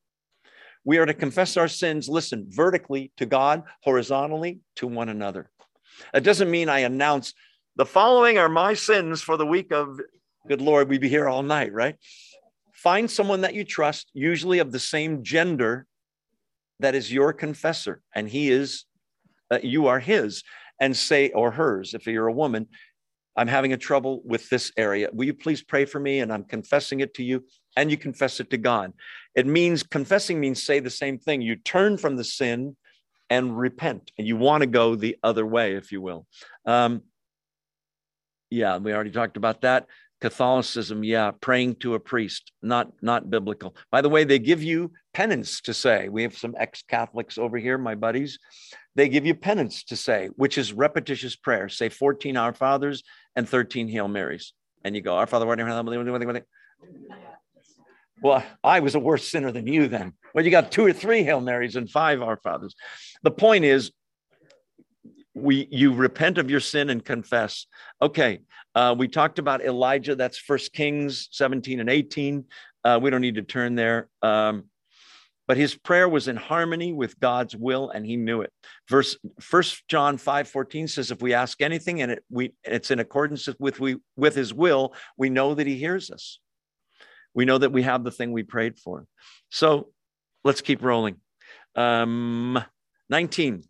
[0.84, 5.50] We are to confess our sins, listen, vertically to God, horizontally to one another.
[6.12, 7.34] That doesn't mean I announce
[7.76, 10.00] the following are my sins for the week of,
[10.48, 11.96] good Lord, we'd be here all night, right?
[12.72, 15.86] Find someone that you trust, usually of the same gender,
[16.80, 18.86] that is your confessor, and he is,
[19.50, 20.42] uh, you are his,
[20.80, 22.68] and say, or hers, if you're a woman,
[23.36, 25.08] I'm having a trouble with this area.
[25.12, 26.20] Will you please pray for me?
[26.20, 27.44] And I'm confessing it to you,
[27.76, 28.92] and you confess it to God.
[29.34, 31.40] It means confessing means say the same thing.
[31.40, 32.76] You turn from the sin
[33.28, 36.26] and repent, and you want to go the other way, if you will.
[36.66, 37.02] Um,
[38.50, 39.86] yeah, we already talked about that.
[40.20, 43.74] Catholicism, yeah, praying to a priest, not not biblical.
[43.90, 46.08] By the way, they give you penance to say.
[46.08, 48.38] We have some ex-Catholics over here, my buddies.
[48.96, 51.68] They give you penance to say, which is repetitious prayer.
[51.68, 53.02] Say 14 Our Fathers
[53.34, 54.52] and 13 Hail Marys.
[54.84, 55.46] And you go, Our Father,
[58.22, 60.12] well, I was a worse sinner than you then.
[60.34, 62.74] Well, you got two or three Hail Marys and five Our Fathers.
[63.22, 63.92] The point is,
[65.34, 67.66] we you repent of your sin and confess.
[68.02, 68.40] Okay,
[68.74, 70.14] uh, we talked about Elijah.
[70.14, 72.44] That's First Kings 17 and 18.
[72.84, 74.08] Uh, we don't need to turn there.
[74.22, 74.64] Um,
[75.48, 78.52] but his prayer was in harmony with God's will, and he knew it.
[78.88, 83.00] Verse First John 5 14 says, If we ask anything and it, we, it's in
[83.00, 86.38] accordance with, we, with his will, we know that he hears us.
[87.34, 89.06] We know that we have the thing we prayed for.
[89.50, 89.88] So
[90.44, 91.16] let's keep rolling.
[91.74, 92.62] Um,
[93.08, 93.64] 19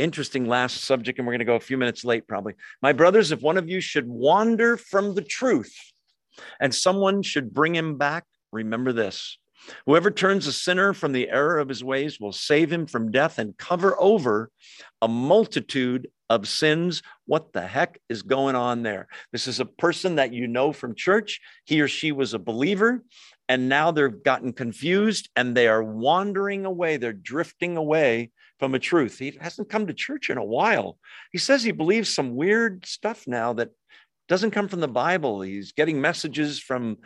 [0.00, 2.54] interesting last subject, and we're going to go a few minutes late probably.
[2.82, 5.74] My brothers, if one of you should wander from the truth
[6.58, 9.38] and someone should bring him back, remember this.
[9.86, 13.38] Whoever turns a sinner from the error of his ways will save him from death
[13.38, 14.50] and cover over
[15.02, 17.02] a multitude of sins.
[17.26, 19.08] What the heck is going on there?
[19.32, 21.40] This is a person that you know from church.
[21.64, 23.02] He or she was a believer,
[23.48, 26.96] and now they've gotten confused and they are wandering away.
[26.96, 29.18] They're drifting away from a truth.
[29.18, 30.98] He hasn't come to church in a while.
[31.32, 33.70] He says he believes some weird stuff now that
[34.28, 35.40] doesn't come from the Bible.
[35.40, 36.98] He's getting messages from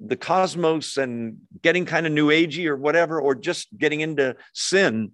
[0.00, 5.12] the cosmos and getting kind of new agey or whatever, or just getting into sin,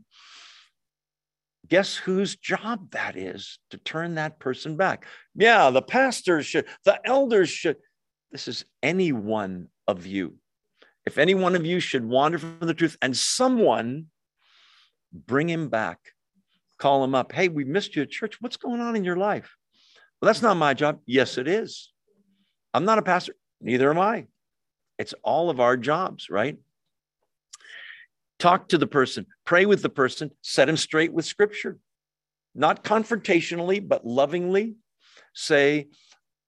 [1.69, 5.05] guess whose job that is to turn that person back?
[5.35, 7.77] Yeah, the pastors should, the elders should.
[8.31, 10.37] This is any one of you.
[11.05, 14.07] If any one of you should wander from the truth and someone
[15.13, 15.99] bring him back,
[16.79, 17.33] call him up.
[17.33, 18.41] Hey, we missed you at church.
[18.41, 19.57] What's going on in your life?
[20.21, 21.01] Well, that's not my job.
[21.07, 21.93] Yes, it is.
[22.75, 23.35] I'm not a pastor.
[23.61, 24.27] Neither am I.
[24.99, 26.57] It's all of our jobs, right?
[28.39, 31.79] Talk to the person, pray with the person, set him straight with scripture,
[32.55, 34.75] not confrontationally, but lovingly.
[35.35, 35.89] Say,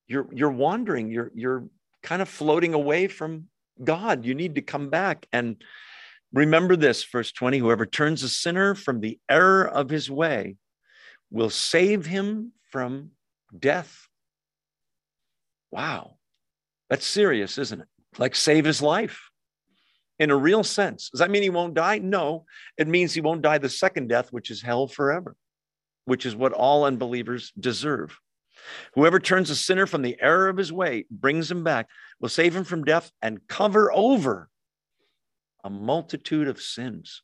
[0.07, 1.65] you're, you're wandering, you're, you're
[2.03, 3.45] kind of floating away from
[3.83, 4.25] God.
[4.25, 5.27] You need to come back.
[5.33, 5.63] And
[6.35, 10.57] remember this, verse 20 whoever turns a sinner from the error of his way
[11.31, 13.13] will save him from
[13.59, 14.09] death.
[15.71, 16.17] Wow.
[16.91, 17.89] That's serious, isn't it?
[18.19, 19.31] like save his life
[20.19, 21.11] in a real sense.
[21.11, 21.99] Does that mean he won't die?
[21.99, 22.45] No,
[22.79, 25.37] it means he won't die the second death, which is hell forever,
[26.05, 28.19] which is what all unbelievers deserve.
[28.95, 31.89] Whoever turns a sinner from the error of his way, brings him back,
[32.21, 34.49] will save him from death and cover over
[35.65, 37.23] a multitude of sins.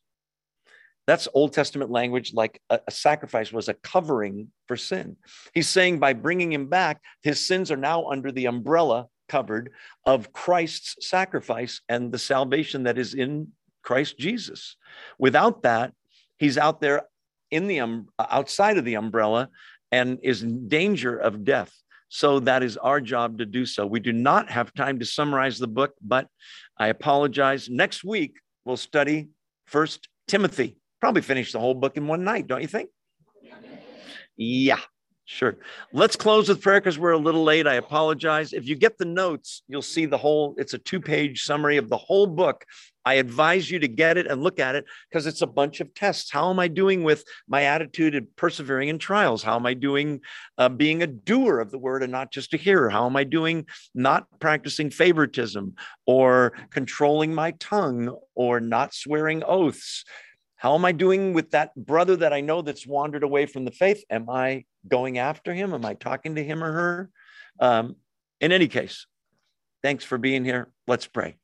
[1.07, 5.17] That's Old Testament language, like a, a, sacrifice was a covering for sin.
[5.53, 9.73] He's saying by bringing him back, his sins are now under the umbrella covered
[10.05, 13.49] of Christ's sacrifice and the salvation that is in
[13.83, 14.77] Christ Jesus.
[15.19, 15.93] Without that,
[16.39, 17.03] he's out there
[17.51, 19.49] in the um, outside of the umbrella
[19.91, 21.73] and is in danger of death.
[22.11, 23.87] So that is our job to do so.
[23.87, 26.27] We do not have time to summarize the book, but
[26.77, 27.70] I apologize.
[27.70, 29.28] Next week we'll study
[29.66, 30.77] First Timothy.
[31.01, 32.91] Probably finish the whole book in one night, don't you think?
[34.37, 34.81] Yeah.
[35.32, 35.57] Sure.
[35.93, 37.65] Let's close with prayer because we're a little late.
[37.65, 38.52] I apologize.
[38.52, 41.89] If you get the notes, you'll see the whole, it's a two page summary of
[41.89, 42.66] the whole book.
[43.05, 45.94] I advise you to get it and look at it because it's a bunch of
[45.94, 46.32] tests.
[46.32, 49.44] How am I doing with my attitude and persevering in trials?
[49.44, 50.20] How am I doing
[50.59, 52.90] uh, being a doer of the word and not just a hearer?
[52.90, 55.77] How am I doing not practicing favoritism
[56.07, 60.05] or controlling my tongue or not swearing oaths?
[60.61, 63.70] How am I doing with that brother that I know that's wandered away from the
[63.70, 64.05] faith?
[64.11, 65.73] Am I going after him?
[65.73, 67.11] Am I talking to him or her?
[67.59, 67.97] Um,
[68.43, 69.07] in any case,
[69.82, 70.70] thanks for being here.
[70.87, 71.39] Let's pray.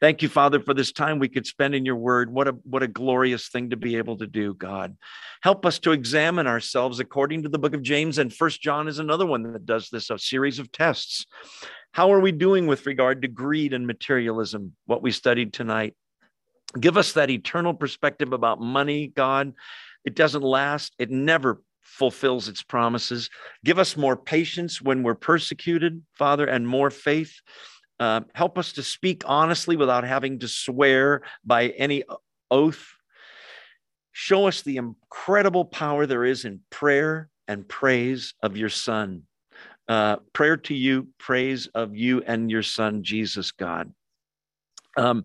[0.00, 2.32] Thank you, Father, for this time we could spend in your word.
[2.32, 4.96] What a what a glorious thing to be able to do, God.
[5.44, 8.98] Help us to examine ourselves according to the book of James, and First John is
[8.98, 11.26] another one that does this, a series of tests.
[11.92, 15.94] How are we doing with regard to greed and materialism, what we studied tonight?
[16.78, 19.54] Give us that eternal perspective about money, God.
[20.04, 23.28] It doesn't last, it never fulfills its promises.
[23.64, 27.40] Give us more patience when we're persecuted, Father, and more faith.
[28.00, 32.02] Uh, help us to speak honestly without having to swear by any
[32.50, 32.84] oath.
[34.12, 39.22] Show us the incredible power there is in prayer and praise of your Son.
[39.88, 43.92] Uh, prayer to you, praise of you and your Son, Jesus, God.
[44.96, 45.24] Um,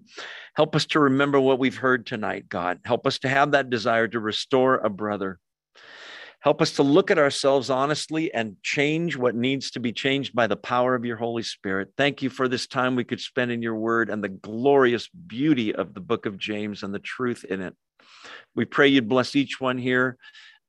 [0.56, 2.80] help us to remember what we've heard tonight, God.
[2.86, 5.40] Help us to have that desire to restore a brother.
[6.40, 10.48] Help us to look at ourselves honestly and change what needs to be changed by
[10.48, 11.90] the power of your Holy Spirit.
[11.98, 15.74] Thank you for this time we could spend in your word and the glorious beauty
[15.74, 17.76] of the book of James and the truth in it.
[18.56, 20.18] We pray you'd bless each one here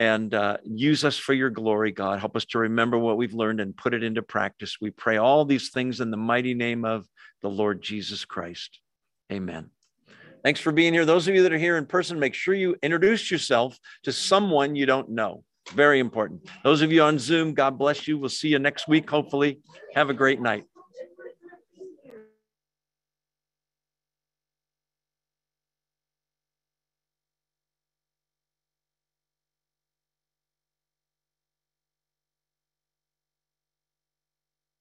[0.01, 2.19] and uh, use us for your glory, God.
[2.19, 4.79] Help us to remember what we've learned and put it into practice.
[4.81, 7.07] We pray all these things in the mighty name of
[7.43, 8.81] the Lord Jesus Christ.
[9.33, 9.71] Amen.
[10.43, 11.05] Thanks for being here.
[11.05, 14.77] Those of you that are here in person, make sure you introduce yourself to someone
[14.77, 15.45] you don't know.
[15.73, 16.49] Very important.
[16.65, 18.19] Those of you on Zoom, God bless you.
[18.19, 19.61] We'll see you next week, hopefully.
[19.95, 20.65] Have a great night.